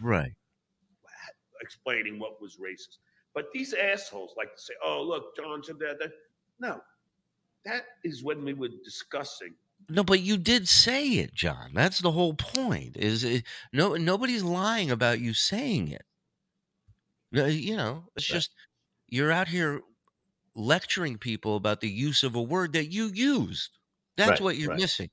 [0.00, 0.32] right.
[1.60, 2.98] explaining what was racist.
[3.34, 6.12] But these assholes like to say, "Oh, look, John said that." that.
[6.58, 6.80] No,
[7.64, 9.54] that is when we were discussing.
[9.88, 11.70] No, but you did say it, John.
[11.74, 12.96] That's the whole point.
[12.96, 16.04] Is it, no nobody's lying about you saying it.
[17.32, 18.36] No, You know, it's Right.
[18.36, 18.50] just
[19.08, 19.80] you're out here
[20.54, 23.70] lecturing people about the use of a word that you used.
[24.16, 24.80] That's Right, what you're right.
[24.80, 25.10] missing.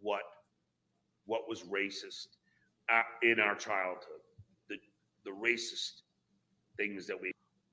[0.00, 0.22] what
[1.26, 2.28] what was racist
[2.92, 4.20] uh, in our childhood,
[4.68, 4.76] the
[5.24, 6.02] the racist
[6.76, 7.32] things that we.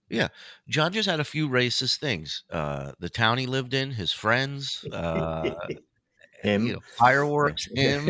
[0.10, 0.30] Yeah,
[0.70, 2.44] John just had a few racist things.
[2.50, 5.54] Uh, the town he lived in, his friends, uh,
[6.44, 6.68] Him.
[6.68, 8.08] you know, fireworks, him.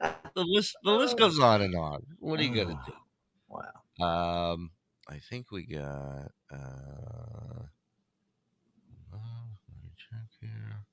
[0.00, 2.02] the list, the list goes on and on.
[2.18, 2.92] What are you gonna do?
[3.48, 4.52] Wow.
[4.52, 4.70] Um,
[5.10, 6.30] I think we got.
[6.52, 7.66] Uh,
[9.12, 9.16] uh,
[9.68, 10.84] let me check here.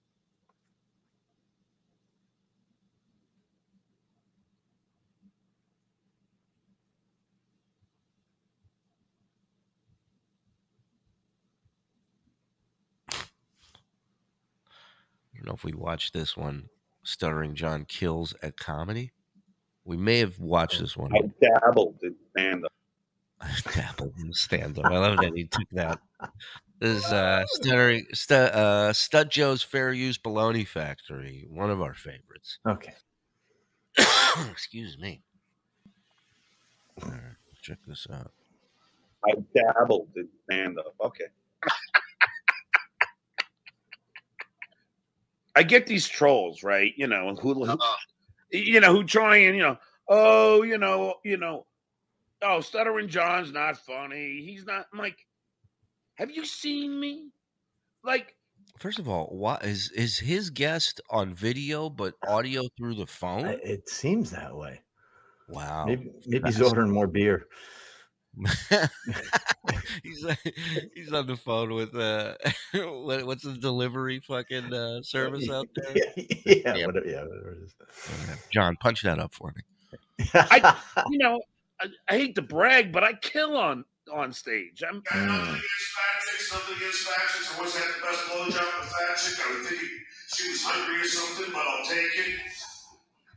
[15.31, 16.69] I don't know if we watched this one.
[17.03, 19.11] Stuttering John kills at comedy.
[19.85, 21.11] We may have watched this one.
[21.15, 22.71] I dabbled in stand up.
[23.73, 24.85] Dabbled in stand up.
[24.85, 25.99] I love that he took that.
[26.79, 31.93] This is uh, Stuttering, Stu, uh, Stud Joe's Fair Use Bologna Factory, one of our
[31.93, 32.59] favorites.
[32.67, 32.93] Okay.
[34.51, 35.21] Excuse me.
[37.03, 38.31] All right, check this out.
[39.25, 40.93] I dabbled in stand up.
[41.01, 41.25] Okay.
[45.55, 46.93] I get these trolls, right?
[46.95, 47.77] You know, who, who
[48.51, 51.65] you know, who try and, you know, oh, you know, you know,
[52.41, 54.43] oh, Stuttering John's not funny.
[54.45, 55.17] He's not I'm like,
[56.15, 57.29] have you seen me?
[58.03, 58.33] Like,
[58.79, 63.05] First of all, what is is his guest on video but audio through the I-
[63.05, 63.45] phone?
[63.63, 64.81] It seems that way.
[65.49, 65.85] Wow.
[65.85, 67.47] Maybe maybe he's ordering more beer.
[70.03, 70.25] he's
[70.93, 72.35] he's on the phone with uh
[72.73, 75.95] what, what's the delivery fucking uh, service out there?
[76.45, 76.85] yeah, Yeah.
[76.85, 77.75] whatever, yeah, whatever it is.
[78.51, 79.63] John, punch that up for me.
[80.35, 80.77] I-
[81.09, 81.39] you know,
[81.79, 84.83] I, I hate to brag, but I kill on on stage.
[84.87, 85.53] I'm against
[86.77, 87.07] against.
[87.07, 89.17] I always had the best blowjob with fat.
[89.17, 89.81] I would think
[90.33, 92.39] she was hungry or something, but I'll take it.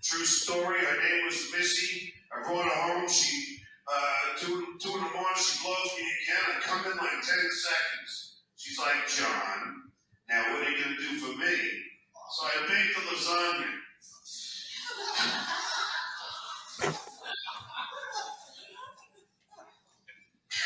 [0.03, 0.79] True story.
[0.81, 2.13] Her name was Missy.
[2.33, 3.09] I brought her home.
[3.09, 3.59] She
[3.91, 5.37] uh, two two in the morning.
[5.37, 6.47] She blows me again.
[6.57, 8.41] I come in like ten seconds.
[8.57, 9.91] She's like, John,
[10.29, 11.57] now what are you gonna do for me?
[12.33, 13.71] So I baked the lasagna.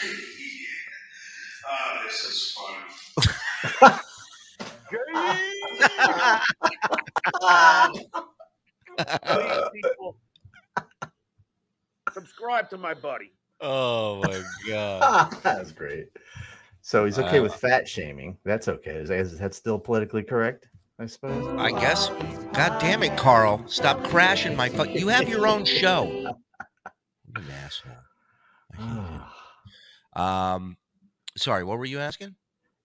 [0.03, 1.68] yeah.
[1.70, 4.01] Ah, this is fun.
[9.72, 10.16] People,
[12.12, 13.32] subscribe to my buddy.
[13.61, 15.36] Oh my god.
[15.42, 16.09] That's great.
[16.82, 18.36] So he's okay with fat shaming.
[18.45, 18.97] That's okay.
[18.97, 20.68] Is, is that still politically correct?
[20.99, 21.47] I suppose.
[21.59, 22.11] I guess.
[22.53, 23.64] God damn it, Carl!
[23.66, 24.68] Stop crashing my.
[24.68, 26.05] Fu- you have your own show.
[26.05, 27.92] What an asshole.
[30.16, 30.64] I hate him.
[30.66, 30.76] Um,
[31.36, 31.64] sorry.
[31.64, 32.34] What were you asking?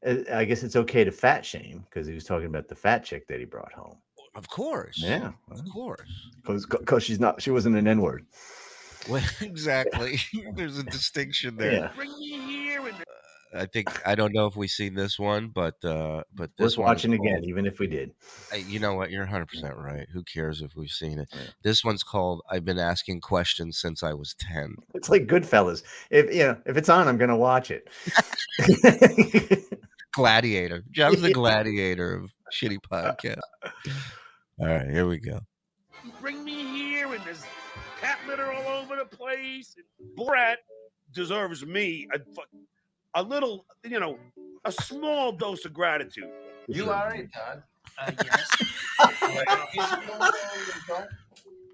[0.06, 3.04] Uh, I guess it's okay to fat shame because he was talking about the fat
[3.04, 3.98] chick that he brought home.
[4.36, 4.98] Of course.
[4.98, 6.08] Yeah, Of course.
[6.46, 7.42] because she's not.
[7.42, 8.26] She wasn't an N word.
[9.10, 10.20] Well, exactly.
[10.56, 11.74] There's a distinction there.
[11.74, 11.92] Yeah.
[13.54, 16.86] I think I don't know if we've seen this one, but uh, but this Worth
[16.86, 18.12] one's watching called- again, even if we did.
[18.68, 19.10] You know what?
[19.12, 20.08] You're 100 percent right.
[20.14, 21.30] Who cares if we've seen it?
[21.34, 21.40] Yeah.
[21.64, 25.84] This one's called "I've been asking questions since I was 10." It's like Goodfellas.
[26.12, 27.88] If you know, if it's on, I'm gonna watch it.
[30.14, 30.84] Gladiator.
[30.92, 33.40] John's the gladiator of shitty podcast.
[34.60, 35.40] All right, here we go.
[36.20, 37.44] bring me here and there's
[38.02, 39.76] cat litter all over the place.
[40.18, 40.56] Borat
[41.14, 42.42] deserves me a, fu-
[43.16, 44.18] a little, you know,
[44.66, 46.30] a small dose of gratitude.
[46.68, 47.64] You all right, Todd?
[47.98, 48.12] Uh,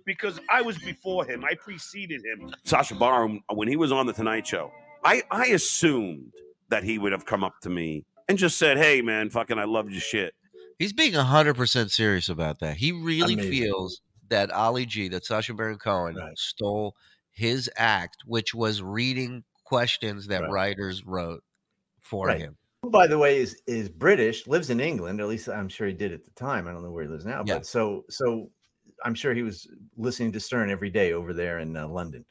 [0.06, 1.44] because I was before him.
[1.44, 2.54] I preceded him.
[2.64, 4.72] Sacha Baron, when he was on the Tonight Show,
[5.04, 6.32] I, I assumed
[6.70, 9.66] that he would have come up to me and just said, "Hey, man, fucking, I
[9.66, 10.34] love your shit."
[10.80, 12.76] He's being 100% serious about that.
[12.78, 13.52] He really Amazing.
[13.52, 16.38] feels that Ali G, that Sacha Baron Cohen, Right.
[16.38, 16.96] stole
[17.32, 20.48] his act, which was reading questions that Right.
[20.48, 21.44] writers wrote
[22.02, 22.36] for Right.
[22.36, 22.58] him.
[22.82, 25.20] Who, by the way, is is British, lives in England.
[25.22, 26.68] At least I'm sure he did at the time.
[26.68, 27.54] I don't know where he lives now, Yeah.
[27.56, 28.52] but so so
[29.04, 32.26] I'm sure he was listening to Stern every day over there in uh, London.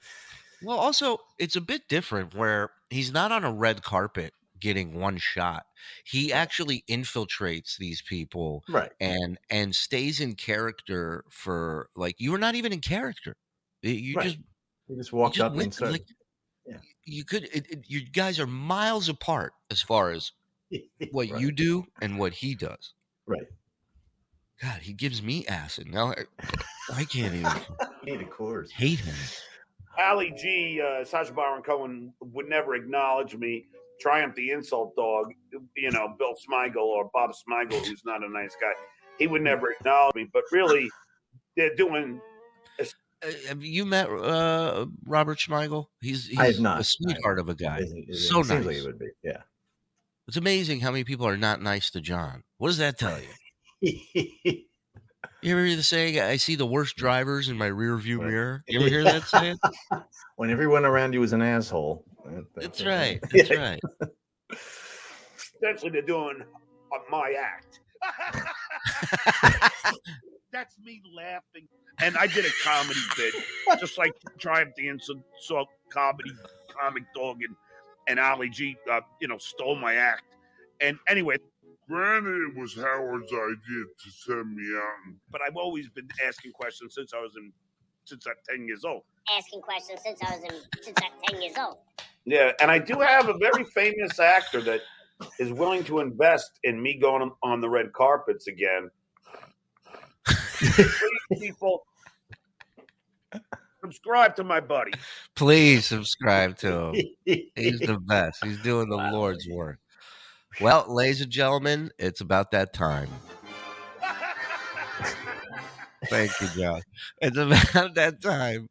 [0.61, 5.19] Well, also, it's a bit different where he's not on a red carpet getting one
[5.19, 5.67] shot.
[6.05, 8.93] He actually infiltrates these people Right.
[9.01, 13.37] and and stays in character for like you were not even in character.
[13.83, 14.25] You Right.
[14.25, 14.39] just
[14.89, 15.93] He just you walked just up and started.
[15.93, 16.07] like.
[17.07, 20.33] You could it, it- you guys are miles apart as far as
[21.13, 21.41] what right.
[21.41, 22.95] you do and what he does.
[23.27, 23.47] right.
[24.63, 25.89] God, he gives me acid.
[25.93, 26.25] Now I,
[26.95, 27.53] I can't even
[28.05, 28.71] Need a Coors.
[28.71, 29.15] hate him.
[29.99, 33.67] Ali G, uh, Sacha Baron Cohen would never acknowledge me.
[34.01, 35.33] Triumph the insult dog,
[35.77, 38.73] you know, Bill Smigel or Bob Smigel, who's not a nice guy.
[39.19, 40.89] He would never acknowledge me, but really,
[41.57, 42.21] they're doing.
[43.27, 45.87] Uh, have you met uh, Robert Schmeigel?
[46.01, 46.81] He's he's I have not.
[46.81, 47.79] a sweetheart of a guy.
[47.81, 49.09] Isn't- isn't- So it seems like it would be.
[49.23, 49.43] Yeah.
[50.29, 52.45] It's amazing how many people are not nice to John.
[52.59, 53.99] What does that tell you?
[55.43, 58.29] You ever hear the saying, I see the worst drivers in my rear view Right.
[58.31, 58.65] mirror?
[58.69, 59.59] You ever hear that saying?
[60.37, 62.03] when everyone around you is an asshole.
[62.25, 63.21] that- That's right.
[63.31, 63.81] That's right.
[65.57, 66.41] Essentially, they're doing
[66.95, 67.81] uh, my act.
[70.53, 71.67] That's me laughing.
[72.01, 73.35] And I did a comedy bit,
[73.81, 76.31] just like Triumph the Insult comedy
[76.69, 77.55] comic dog and,
[78.09, 80.23] and Ali G, uh, you know, stole my act.
[80.81, 81.37] And anyway,
[81.89, 85.15] Granted, it was Howard's idea to send me out.
[85.31, 87.53] but I've always been asking questions since I was in,
[88.07, 89.03] since I'm 10 years old.
[89.37, 91.77] asking questions since I was in, since I'm 10 years old.
[92.25, 94.81] Yeah, and I do have a very famous actor that
[95.39, 98.91] is willing to invest in me going on, the red carpets again.
[101.39, 101.85] People,
[103.83, 104.93] subscribe to my buddy.
[105.35, 106.95] Please subscribe to him.
[107.55, 108.45] He's the best.
[108.45, 109.13] He's doing the Wow.
[109.13, 109.79] Lord's work.
[110.61, 113.09] Well, ladies and gentlemen, it's about that time.
[116.07, 116.81] Thank you, John.
[117.21, 118.69] It's about that time.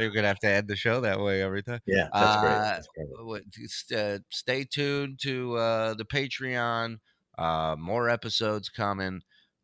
[0.00, 1.80] You're gonna have to end the show that way every time.
[1.86, 2.52] yeah, that's great.
[2.52, 2.88] Uh, That's
[3.88, 3.98] great.
[4.00, 6.96] Uh, stay tuned to uh, the Patreon.
[7.38, 9.20] Uh, more episodes coming,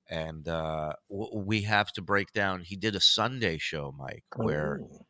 [0.09, 2.61] and uh, w- we have to break down.
[2.63, 5.07] He did a Sunday show, Mike, where Oh.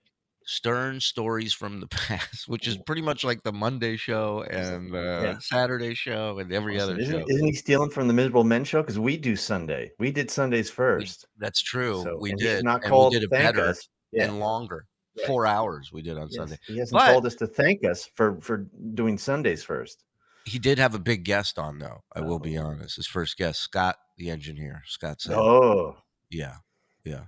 [0.48, 4.98] Stern stories from the past, which is pretty much like the Monday show and uh,
[4.98, 5.38] Yeah.
[5.40, 7.26] Saturday show and every Listen, other isn't, show.
[7.28, 8.80] isn't he stealing from the Miserable Men show?
[8.80, 9.90] Because we do Sunday.
[9.98, 11.26] We did Sundays first.
[11.36, 12.02] That's true.
[12.04, 12.62] So- we did.
[12.64, 13.88] not and called we did it better us.
[14.12, 14.24] Yeah.
[14.26, 14.86] and longer.
[15.18, 15.26] Right.
[15.26, 16.58] Four hours we did on Yes, Sunday.
[16.66, 20.04] He hasn't But- told us to thank us for for doing Sundays first.
[20.44, 22.04] He did have a big guest on, though.
[22.14, 22.66] I will be Oh.
[22.66, 22.96] honest.
[22.96, 24.82] His first guest, Scott, the engineer.
[24.86, 25.96] Scott said, Oh,
[26.30, 26.58] "Yeah,
[27.04, 27.24] yeah."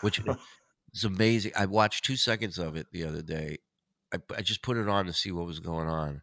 [0.00, 0.20] Which
[0.94, 1.52] is amazing.
[1.56, 3.58] I watched two seconds of it the other day.
[4.14, 6.22] I, I just put it on to see what was going on,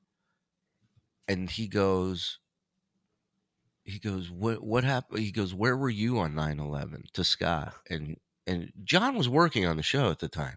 [1.27, 2.39] and he goes,
[3.83, 7.11] he goes, "What what happened?" He goes, "Where were you on 9-11?
[7.13, 8.17] To Scott, and
[8.47, 10.55] and John was working on the show at the time,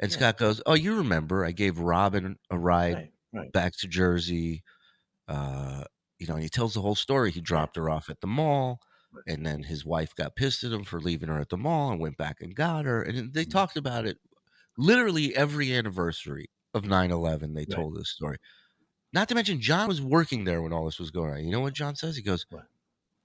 [0.00, 0.16] and Yeah.
[0.16, 1.44] Scott goes, "Oh, you remember?
[1.44, 3.52] I gave Robin a ride right, right.
[3.52, 4.62] back to Jersey.
[5.28, 5.84] Uh,
[6.18, 7.30] you know, and he tells the whole story.
[7.32, 8.80] He dropped her off at the mall,
[9.26, 12.00] and then his wife got pissed at him for leaving her at the mall and
[12.00, 13.02] went back and got her.
[13.02, 13.50] And they Mhm.
[13.50, 14.18] talked about it
[14.78, 17.54] literally every anniversary of 9 11.
[17.54, 17.70] They Right.
[17.76, 18.38] told this story.
[19.12, 21.44] Not to mention, John was working there when all this was going on.
[21.44, 22.16] You know what John says?
[22.16, 22.66] He goes, What?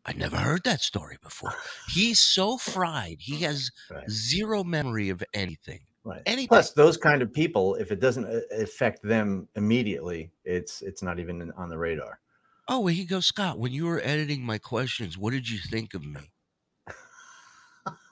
[0.05, 1.53] I never heard that story before.
[1.93, 3.17] He's so fried.
[3.19, 4.09] He has Right.
[4.09, 5.81] zero memory of anything.
[6.03, 6.23] Right.
[6.25, 6.47] Anything.
[6.47, 11.19] Plus, those kind of people, if it doesn't uh, affect them immediately, it's it's not
[11.19, 12.19] even on the radar.
[12.67, 15.93] Oh, well, he goes, Scott, when you were editing my questions, what did you think
[15.93, 16.31] of me?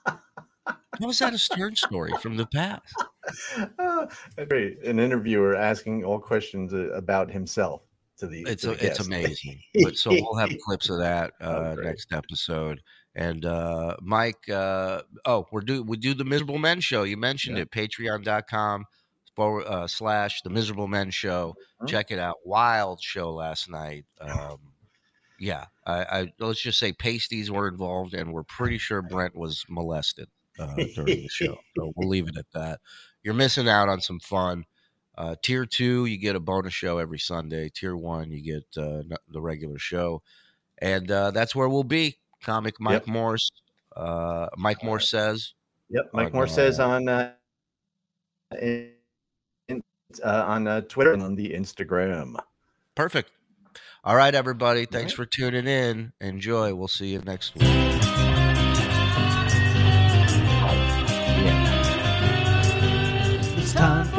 [0.06, 2.94] How was that a Stern story from the past?
[4.48, 4.82] Great.
[4.84, 7.82] An interviewer asking all questions uh, about himself
[8.20, 8.42] to the.
[8.48, 9.60] It's to a, it's amazing.
[9.82, 11.86] But so we'll have clips of that Oh, uh, great.
[11.86, 12.80] next episode.
[13.16, 17.02] And uh, Mike, uh, oh, we're do we do the Miserable Men show.
[17.02, 17.62] You mentioned Yeah.
[17.64, 17.70] it.
[17.72, 18.84] Patreon.com
[19.34, 21.54] forward uh, slash the Miserable Men show.
[21.82, 21.88] Mhm.
[21.88, 22.36] Check it out.
[22.44, 24.04] Wild show last night.
[24.20, 24.58] Um,
[25.40, 29.64] yeah, I, I let's just say pasties were involved, and we're pretty sure Brent was
[29.68, 31.58] molested uh, during the show.
[31.76, 32.80] So we'll leave it at that.
[33.22, 34.64] You're missing out on some fun.
[35.20, 37.68] Uh, tier two, you get a bonus show every Sunday.
[37.68, 40.22] Tier one, you get uh, the regular show,
[40.78, 42.16] and uh, that's where we'll be.
[42.42, 43.06] Comic Mike Yep.
[43.06, 43.50] Morse.
[43.94, 45.52] Uh, Mike Morse says,
[45.90, 46.04] Yep.
[46.14, 47.32] Mike on, Morse says uh, on uh,
[48.62, 48.92] in,
[50.24, 52.36] uh, on uh, Twitter and on the Instagram.
[52.94, 53.30] "Perfect."
[54.02, 54.86] All right, everybody.
[54.86, 55.16] Thanks right.
[55.16, 56.14] for tuning in.
[56.22, 56.74] Enjoy.
[56.74, 58.39] We'll see you next week.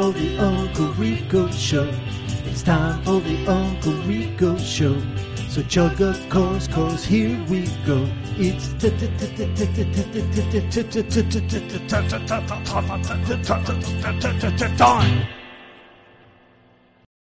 [0.02, 1.88] For the Uncle Rico Show.
[2.46, 5.00] It's time for the Uncle Rico Show.
[5.48, 8.08] So chug a Coors, cause here we go.
[8.36, 8.72] It's
[14.76, 15.41] time.